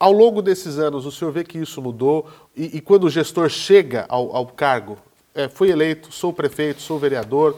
Ao 0.00 0.12
longo 0.12 0.40
desses 0.40 0.78
anos, 0.78 1.04
o 1.04 1.12
senhor 1.12 1.30
vê 1.30 1.44
que 1.44 1.58
isso 1.58 1.82
mudou 1.82 2.26
e, 2.56 2.78
e 2.78 2.80
quando 2.80 3.04
o 3.04 3.10
gestor 3.10 3.50
chega 3.50 4.06
ao, 4.08 4.34
ao 4.34 4.46
cargo, 4.46 4.96
é, 5.34 5.46
fui 5.46 5.70
eleito, 5.70 6.10
sou 6.10 6.32
prefeito, 6.32 6.80
sou 6.80 6.98
vereador, 6.98 7.54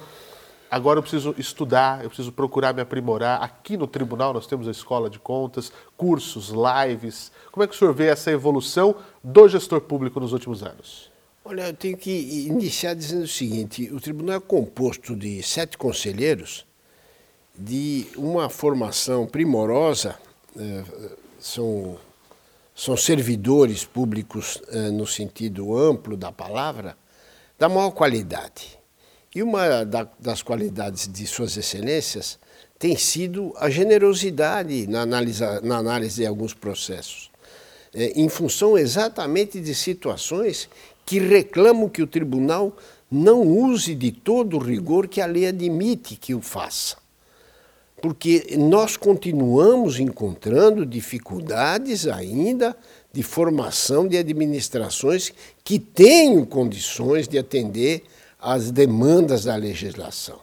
agora 0.68 0.98
eu 0.98 1.02
preciso 1.02 1.32
estudar, 1.38 2.02
eu 2.02 2.10
preciso 2.10 2.32
procurar 2.32 2.74
me 2.74 2.82
aprimorar. 2.82 3.40
Aqui 3.40 3.76
no 3.76 3.86
tribunal 3.86 4.34
nós 4.34 4.44
temos 4.44 4.66
a 4.66 4.72
escola 4.72 5.08
de 5.08 5.20
contas, 5.20 5.72
cursos, 5.96 6.50
lives. 6.50 7.30
Como 7.52 7.62
é 7.62 7.68
que 7.68 7.76
o 7.76 7.78
senhor 7.78 7.94
vê 7.94 8.08
essa 8.08 8.32
evolução 8.32 8.96
do 9.22 9.48
gestor 9.48 9.80
público 9.80 10.18
nos 10.18 10.32
últimos 10.32 10.64
anos? 10.64 11.12
Olha, 11.44 11.68
eu 11.68 11.74
tenho 11.74 11.96
que 11.96 12.10
iniciar 12.48 12.94
dizendo 12.94 13.22
o 13.22 13.28
seguinte: 13.28 13.88
o 13.92 14.00
tribunal 14.00 14.36
é 14.36 14.40
composto 14.40 15.14
de 15.14 15.42
sete 15.44 15.78
conselheiros 15.78 16.66
de 17.56 18.06
uma 18.16 18.48
formação 18.48 19.26
primorosa, 19.26 20.16
é, 20.56 20.82
são, 21.38 21.98
são 22.74 22.96
servidores 22.96 23.84
públicos 23.84 24.60
é, 24.68 24.90
no 24.90 25.06
sentido 25.06 25.76
amplo 25.76 26.16
da 26.16 26.32
palavra, 26.32 26.96
da 27.58 27.68
maior 27.68 27.90
qualidade. 27.90 28.78
E 29.34 29.42
uma 29.42 29.84
das 30.18 30.42
qualidades 30.42 31.08
de 31.08 31.26
Suas 31.26 31.56
Excelências 31.56 32.38
tem 32.78 32.96
sido 32.96 33.54
a 33.56 33.70
generosidade 33.70 34.86
na 34.86 35.02
análise, 35.02 35.42
na 35.62 35.78
análise 35.78 36.16
de 36.16 36.26
alguns 36.26 36.52
processos, 36.52 37.30
é, 37.94 38.12
em 38.20 38.28
função 38.28 38.76
exatamente 38.76 39.60
de 39.60 39.74
situações 39.74 40.68
que 41.06 41.18
reclamam 41.18 41.88
que 41.88 42.02
o 42.02 42.06
tribunal 42.06 42.76
não 43.10 43.42
use 43.42 43.94
de 43.94 44.10
todo 44.10 44.56
o 44.56 44.60
rigor 44.60 45.06
que 45.06 45.20
a 45.20 45.26
lei 45.26 45.46
admite 45.46 46.16
que 46.16 46.34
o 46.34 46.40
faça. 46.40 46.96
Porque 48.02 48.56
nós 48.58 48.96
continuamos 48.96 50.00
encontrando 50.00 50.84
dificuldades 50.84 52.08
ainda 52.08 52.76
de 53.12 53.22
formação 53.22 54.08
de 54.08 54.18
administrações 54.18 55.32
que 55.62 55.78
tenham 55.78 56.44
condições 56.44 57.28
de 57.28 57.38
atender 57.38 58.02
às 58.40 58.72
demandas 58.72 59.44
da 59.44 59.54
legislação. 59.54 60.40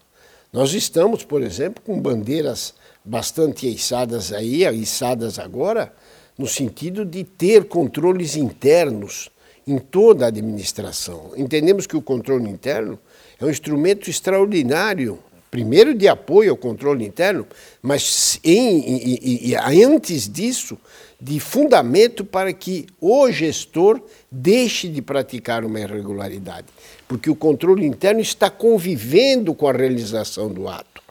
Nós 0.53 0.73
estamos, 0.73 1.25
por 1.25 1.43
exemplo, 1.43 1.83
com 1.85 1.99
bandeiras 1.99 2.73
bastante 3.03 3.67
içadas 3.67 4.31
aí, 4.31 4.63
içadas 4.81 5.37
agora, 5.37 5.93
no 6.37 6.47
sentido 6.47 7.03
de 7.03 7.25
ter 7.25 7.65
controles 7.65 8.37
internos 8.37 9.29
em 9.67 9.77
toda 9.77 10.23
a 10.25 10.29
administração. 10.29 11.33
Entendemos 11.35 11.85
que 11.85 11.97
o 11.97 12.01
controle 12.01 12.49
interno 12.49 12.97
é 13.39 13.45
um 13.45 13.49
instrumento 13.49 14.09
extraordinário, 14.09 15.19
primeiro 15.49 15.93
de 15.93 16.07
apoio 16.07 16.51
ao 16.51 16.57
controle 16.57 17.05
interno, 17.05 17.45
mas 17.81 18.39
em, 18.43 19.53
antes 19.83 20.29
disso, 20.29 20.77
de 21.19 21.39
fundamento 21.39 22.23
para 22.23 22.53
que 22.53 22.85
o 22.99 23.29
gestor 23.31 24.01
deixe 24.31 24.87
de 24.87 25.01
praticar 25.01 25.65
uma 25.65 25.79
irregularidade, 25.79 26.67
porque 27.07 27.29
o 27.29 27.35
controle 27.35 27.85
interno 27.85 28.21
está 28.21 28.49
convivendo 28.49 29.53
com 29.53 29.67
a 29.67 29.73
realização 29.73 30.49
do 30.49 30.67
ato. 30.67 31.01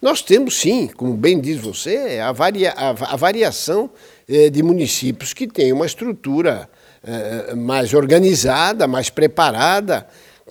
Nós 0.00 0.22
temos 0.22 0.58
sim, 0.58 0.86
como 0.86 1.12
bem 1.12 1.38
diz 1.38 1.60
você, 1.60 2.18
a, 2.24 2.32
varia, 2.32 2.70
a, 2.70 2.90
a 2.90 3.16
variação 3.16 3.90
eh, 4.26 4.48
de 4.48 4.62
municípios 4.62 5.34
que 5.34 5.46
têm 5.46 5.74
uma 5.74 5.84
estrutura 5.84 6.70
eh, 7.04 7.54
mais 7.54 7.92
organizada, 7.92 8.86
mais 8.86 9.10
preparada, 9.10 10.06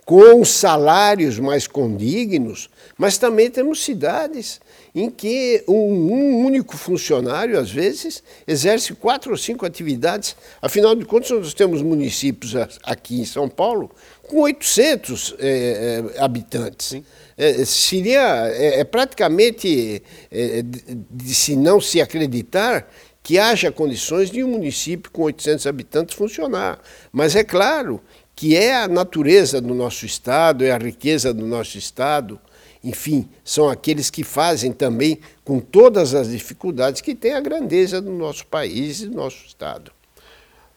com 0.06 0.44
salários 0.44 1.38
mais 1.40 1.68
condignos, 1.68 2.70
mas 2.98 3.18
também 3.18 3.50
temos 3.50 3.84
cidades 3.84 4.60
em 4.94 5.10
que 5.10 5.64
um, 5.68 5.74
um, 5.74 6.46
único 6.46 6.76
funcionário, 6.76 7.60
às 7.60 7.72
vezes, 7.72 8.24
exerce 8.48 8.94
quatro 8.94 9.32
ou 9.32 9.38
cinco 9.38 9.66
atividades. 9.66 10.36
Afinal 10.62 10.96
de 10.96 11.06
contas, 11.06 11.30
nós 11.30 11.54
temos 11.54 11.82
municípios 11.82 12.54
aqui 12.84 13.22
em 13.22 13.26
São 13.26 13.48
Paulo 13.48 13.92
com 14.28 14.42
800 14.42 15.36
eh, 15.40 16.04
habitantes. 16.18 17.02
É, 17.38 17.64
seria 17.66 18.48
é, 18.48 18.82
é 18.82 18.84
praticamente 18.84 20.04
é, 20.30 20.62
de, 20.62 21.34
se 21.34 21.56
não 21.56 21.80
se 21.80 22.02
acreditar 22.02 22.88
que 23.24 23.38
haja 23.38 23.72
condições 23.72 24.30
de 24.32 24.44
um 24.44 24.48
município 24.48 25.12
com 25.12 25.24
800 25.24 25.68
habitantes 25.68 26.16
funcionar. 26.16 26.80
Mas 27.12 27.36
é 27.36 27.44
claro 27.44 28.02
que 28.39 28.56
é 28.56 28.73
a 28.73 28.88
natureza 28.88 29.60
do 29.60 29.75
nosso 29.75 30.06
Estado, 30.06 30.63
é 30.63 30.71
a 30.71 30.78
riqueza 30.78 31.34
do 31.34 31.45
nosso 31.45 31.78
Estado, 31.78 32.39
enfim, 32.82 33.28
são 33.43 33.67
aqueles 33.67 34.10
que 34.10 34.23
fazem 34.23 34.71
também, 34.71 35.19
com 35.43 35.60
todas 35.60 36.15
as 36.15 36.30
dificuldades, 36.30 37.02
que 37.02 37.13
tem 37.13 37.34
a 37.34 37.41
grandeza 37.41 38.02
do 38.02 38.13
nosso 38.13 38.47
país 38.47 39.02
e 39.02 39.08
do 39.08 39.17
nosso 39.17 39.45
Estado. 39.45 39.91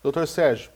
Doutor 0.03 0.27
Sérgio, 0.27 0.71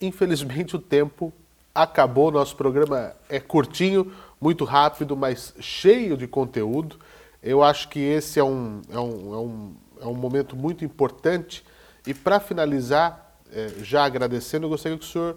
infelizmente 0.00 0.76
o 0.76 0.78
tempo 0.78 1.32
acabou, 1.74 2.30
nosso 2.30 2.54
programa 2.54 3.12
é 3.28 3.40
curtinho, 3.40 4.12
muito 4.40 4.64
rápido, 4.64 5.16
mas 5.16 5.52
cheio 5.58 6.16
de 6.16 6.28
conteúdo. 6.28 6.96
Eu 7.42 7.60
acho 7.60 7.88
que 7.88 7.98
esse 7.98 8.38
é 8.38 8.44
um, 8.44 8.82
é 8.88 9.00
um, 9.00 9.34
é 9.34 9.36
um 9.36 9.74
é 10.00 10.06
um 10.06 10.14
momento 10.14 10.54
muito 10.54 10.84
importante. 10.84 11.64
E 12.06 12.14
para 12.14 12.38
finalizar, 12.38 13.36
é, 13.52 13.68
já 13.82 14.04
agradecendo, 14.04 14.66
eu 14.66 14.70
gostaria 14.70 14.96
que 14.96 15.04
o 15.04 15.08
senhor 15.08 15.36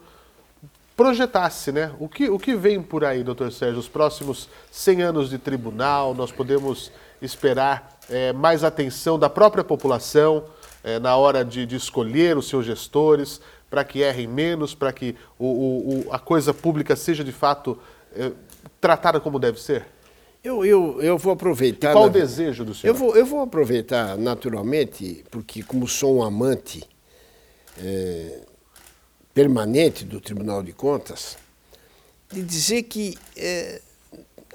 projetasse, 1.02 1.72
né? 1.72 1.92
O 2.00 2.08
que, 2.08 2.30
o 2.30 2.38
que 2.38 2.56
vem 2.56 2.80
por 2.80 3.04
aí, 3.04 3.24
doutor 3.24 3.52
Sérgio? 3.52 3.80
Os 3.80 3.90
próximos 3.90 4.48
100 4.70 5.02
anos 5.02 5.30
de 5.32 5.40
tribunal, 5.40 6.14
nós 6.14 6.32
podemos 6.32 6.92
esperar 7.20 7.98
é, 8.08 8.32
mais 8.32 8.64
atenção 8.64 9.18
da 9.18 9.28
própria 9.28 9.64
população 9.64 10.44
é, 10.84 11.00
na 11.00 11.16
hora 11.16 11.44
de, 11.44 11.66
de, 11.66 11.76
escolher 11.76 12.38
os 12.38 12.48
seus 12.48 12.68
gestores, 12.68 13.42
para 13.68 13.84
que 13.84 14.02
errem 14.02 14.28
menos, 14.28 14.76
para 14.76 14.94
que 14.94 15.16
o, 15.40 15.46
o, 15.46 16.14
a 16.14 16.20
coisa 16.20 16.54
pública 16.54 16.96
seja 16.96 17.24
de 17.24 17.32
fato 17.32 17.80
é, 18.16 18.32
tratada 18.80 19.20
como 19.20 19.40
deve 19.40 19.60
ser? 19.60 19.88
Eu, 20.44 20.64
eu, 20.64 21.02
eu 21.02 21.18
vou 21.18 21.34
aproveitar. 21.34 21.92
E 21.92 21.94
qual 21.94 22.06
na... 22.06 22.10
o 22.12 22.14
desejo 22.14 22.64
do 22.64 22.76
senhor? 22.76 22.94
Eu 22.94 22.96
vou, 22.96 23.16
eu 23.16 23.26
vou 23.26 23.42
aproveitar 23.42 24.18
naturalmente, 24.18 25.24
porque, 25.32 25.64
como 25.64 25.88
sou 25.88 26.18
um 26.18 26.24
amante 26.24 26.84
é, 27.80 28.42
permanente 29.34 30.06
do 30.06 30.20
Tribunal 30.20 30.62
de 30.64 30.74
Contas, 30.74 31.38
de 32.32 32.42
dizer 32.42 32.84
que 32.84 33.18
é, 33.36 33.82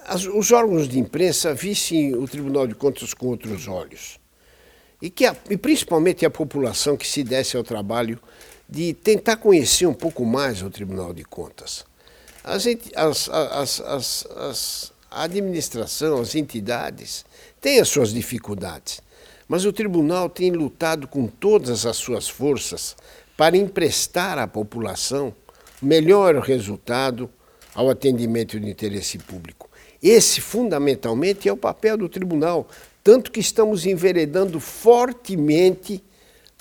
as, 0.05 0.25
os 0.25 0.53
órgãos 0.53 0.89
de 0.89 0.99
imprensa 0.99 1.55
vissem 1.55 2.15
o 2.15 2.27
Tribunal 2.27 2.67
de 2.67 2.75
Contas 2.75 3.13
com 3.15 3.27
outros 3.29 3.69
olhos. 3.69 4.19
E, 5.01 5.11
que 5.11 5.27
a, 5.27 5.37
e 5.51 5.57
principalmente 5.57 6.25
a 6.25 6.31
população 6.31 6.97
que 6.97 7.07
se 7.07 7.23
desse 7.23 7.57
ao 7.57 7.63
trabalho 7.63 8.19
de 8.69 8.95
tentar 8.95 9.37
conhecer 9.37 9.87
um 9.87 9.95
pouco 9.95 10.25
mais 10.25 10.63
o 10.63 10.71
Tribunal 10.71 11.13
de 11.13 11.25
Contas. 11.25 11.85
As, 12.43 12.65
as, 12.95 13.29
as, 13.29 13.81
as, 13.81 14.27
as 14.37 14.93
a 15.11 15.23
administração, 15.23 16.21
as 16.21 16.35
entidades 16.35 17.25
têm 17.61 17.81
as 17.81 17.89
suas 17.89 18.13
dificuldades, 18.13 19.01
mas 19.49 19.65
o 19.65 19.73
tribunal 19.73 20.29
tem 20.29 20.51
lutado 20.51 21.09
com 21.09 21.27
todas 21.27 21.87
as 21.87 21.97
suas 21.97 22.29
forças 22.29 22.97
para 23.37 23.57
emprestar 23.57 24.39
à 24.39 24.47
população 24.47 25.35
melhor 25.83 26.37
resultado 26.37 27.29
ao 27.75 27.91
atendimento 27.91 28.59
de 28.59 28.69
interesse 28.69 29.19
público. 29.19 29.69
Esse, 30.03 30.41
fundamentalmente, 30.41 31.49
é 31.49 31.53
o 31.53 31.57
papel 31.57 31.99
do 31.99 32.09
tribunal, 32.09 32.67
tanto 33.05 33.31
que 33.31 33.41
estamos 33.41 33.85
enveredando 33.85 34.59
fortemente 34.59 36.03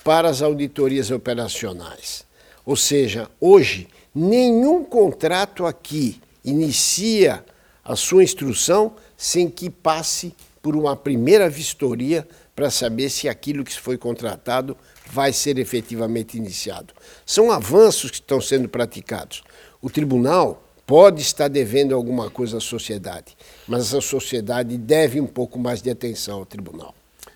para 0.04 0.28
as 0.28 0.42
auditorias 0.42 1.10
operacionais. 1.10 2.24
Ou 2.64 2.76
seja, 2.76 3.30
hoje, 3.40 3.88
nenhum 4.14 4.84
contrato 4.84 5.64
aqui 5.64 6.20
inicia 6.44 7.44
a 7.84 7.96
sua 7.96 8.22
instrução 8.22 8.94
sem 9.16 9.48
que 9.48 9.70
passe 9.70 10.34
por 10.60 10.76
uma 10.76 10.96
primeira 10.96 11.48
vistoria 11.48 12.26
para 12.54 12.70
saber 12.70 13.08
se 13.10 13.28
aquilo 13.28 13.64
que 13.64 13.78
foi 13.78 13.96
contratado 13.96 14.76
vai 15.10 15.32
ser 15.32 15.58
efetivamente 15.58 16.36
iniciado. 16.36 16.94
São 17.24 17.50
avanços 17.50 18.10
que 18.10 18.16
estão 18.16 18.40
sendo 18.40 18.68
praticados. 18.68 19.42
O 19.80 19.90
tribunal 19.90 20.62
pode 20.86 21.20
estar 21.20 21.48
devendo 21.48 21.94
alguma 21.94 22.30
coisa 22.30 22.58
à 22.58 22.60
sociedade, 22.60 23.36
mas 23.66 23.92
a 23.94 24.00
sociedade 24.00 24.76
deve 24.76 25.20
um 25.20 25.26
pouco 25.26 25.58
mais 25.58 25.82
de 25.82 25.90
atenção 25.90 26.38
ao 26.38 26.46
tribunal. 26.46 26.94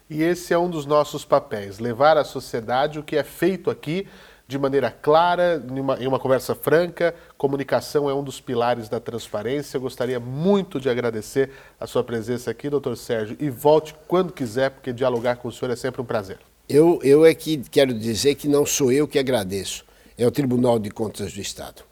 E 0.08 0.22
esse 0.22 0.52
é 0.52 0.58
um 0.58 0.68
dos 0.68 0.86
nossos 0.86 1.24
papéis, 1.24 1.78
levar 1.78 2.16
à 2.16 2.24
sociedade 2.24 2.98
o 2.98 3.02
que 3.02 3.16
é 3.16 3.22
feito 3.22 3.70
aqui 3.70 4.06
de 4.50 4.58
maneira 4.58 4.90
clara, 4.90 5.62
em 5.70 5.78
uma, 5.78 6.02
em 6.02 6.08
uma, 6.08 6.18
conversa 6.18 6.56
franca. 6.56 7.14
Comunicação 7.38 8.10
é 8.10 8.14
um 8.14 8.24
dos 8.24 8.40
pilares 8.40 8.88
da 8.88 8.98
transparência. 8.98 9.76
Eu 9.76 9.80
gostaria 9.80 10.18
muito 10.18 10.80
de 10.80 10.90
agradecer 10.90 11.52
a 11.78 11.86
sua 11.86 12.02
presença 12.02 12.50
aqui, 12.50 12.68
doutor 12.68 12.96
Sérgio, 12.96 13.36
e 13.38 13.48
volte 13.48 13.94
quando 14.08 14.32
quiser, 14.32 14.70
porque 14.70 14.92
dialogar 14.92 15.36
com 15.36 15.46
o 15.46 15.52
senhor 15.52 15.70
é 15.70 15.76
sempre 15.76 16.02
um 16.02 16.04
prazer. 16.04 16.38
Eu, 16.72 17.00
eu 17.02 17.26
é 17.26 17.34
que 17.34 17.58
quero 17.68 17.92
dizer 17.92 18.36
que 18.36 18.46
não 18.46 18.64
sou 18.64 18.92
eu 18.92 19.08
que 19.08 19.18
agradeço, 19.18 19.84
é 20.16 20.24
o 20.24 20.30
Tribunal 20.30 20.78
de 20.78 20.88
Contas 20.88 21.32
do 21.32 21.40
Estado. 21.40 21.82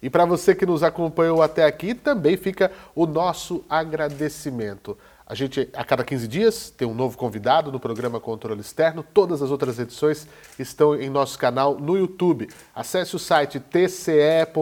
E 0.00 0.08
para 0.08 0.24
você 0.24 0.54
que 0.54 0.64
nos 0.64 0.84
acompanhou 0.84 1.42
até 1.42 1.64
aqui, 1.64 1.94
também 1.94 2.36
fica 2.36 2.70
o 2.94 3.06
nosso 3.06 3.64
agradecimento. 3.68 4.96
A 5.26 5.34
gente, 5.34 5.68
a 5.74 5.82
cada 5.84 6.04
15 6.04 6.28
dias, 6.28 6.70
tem 6.70 6.86
um 6.86 6.94
novo 6.94 7.18
convidado 7.18 7.72
no 7.72 7.80
programa 7.80 8.20
Controle 8.20 8.60
Externo. 8.60 9.04
Todas 9.12 9.42
as 9.42 9.50
outras 9.50 9.80
edições 9.80 10.28
estão 10.56 10.94
em 10.94 11.10
nosso 11.10 11.36
canal 11.36 11.76
no 11.76 11.98
YouTube. 11.98 12.48
Acesse 12.72 13.16
o 13.16 13.18
site 13.18 13.58
tce.sp.gov.br 13.58 14.54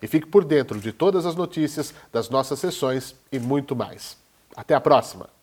e 0.00 0.06
fique 0.06 0.26
por 0.26 0.42
dentro 0.42 0.80
de 0.80 0.90
todas 0.90 1.26
as 1.26 1.34
notícias 1.34 1.92
das 2.10 2.30
nossas 2.30 2.58
sessões 2.58 3.14
e 3.30 3.38
muito 3.38 3.76
mais. 3.76 4.16
Até 4.56 4.74
a 4.74 4.80
próxima! 4.80 5.37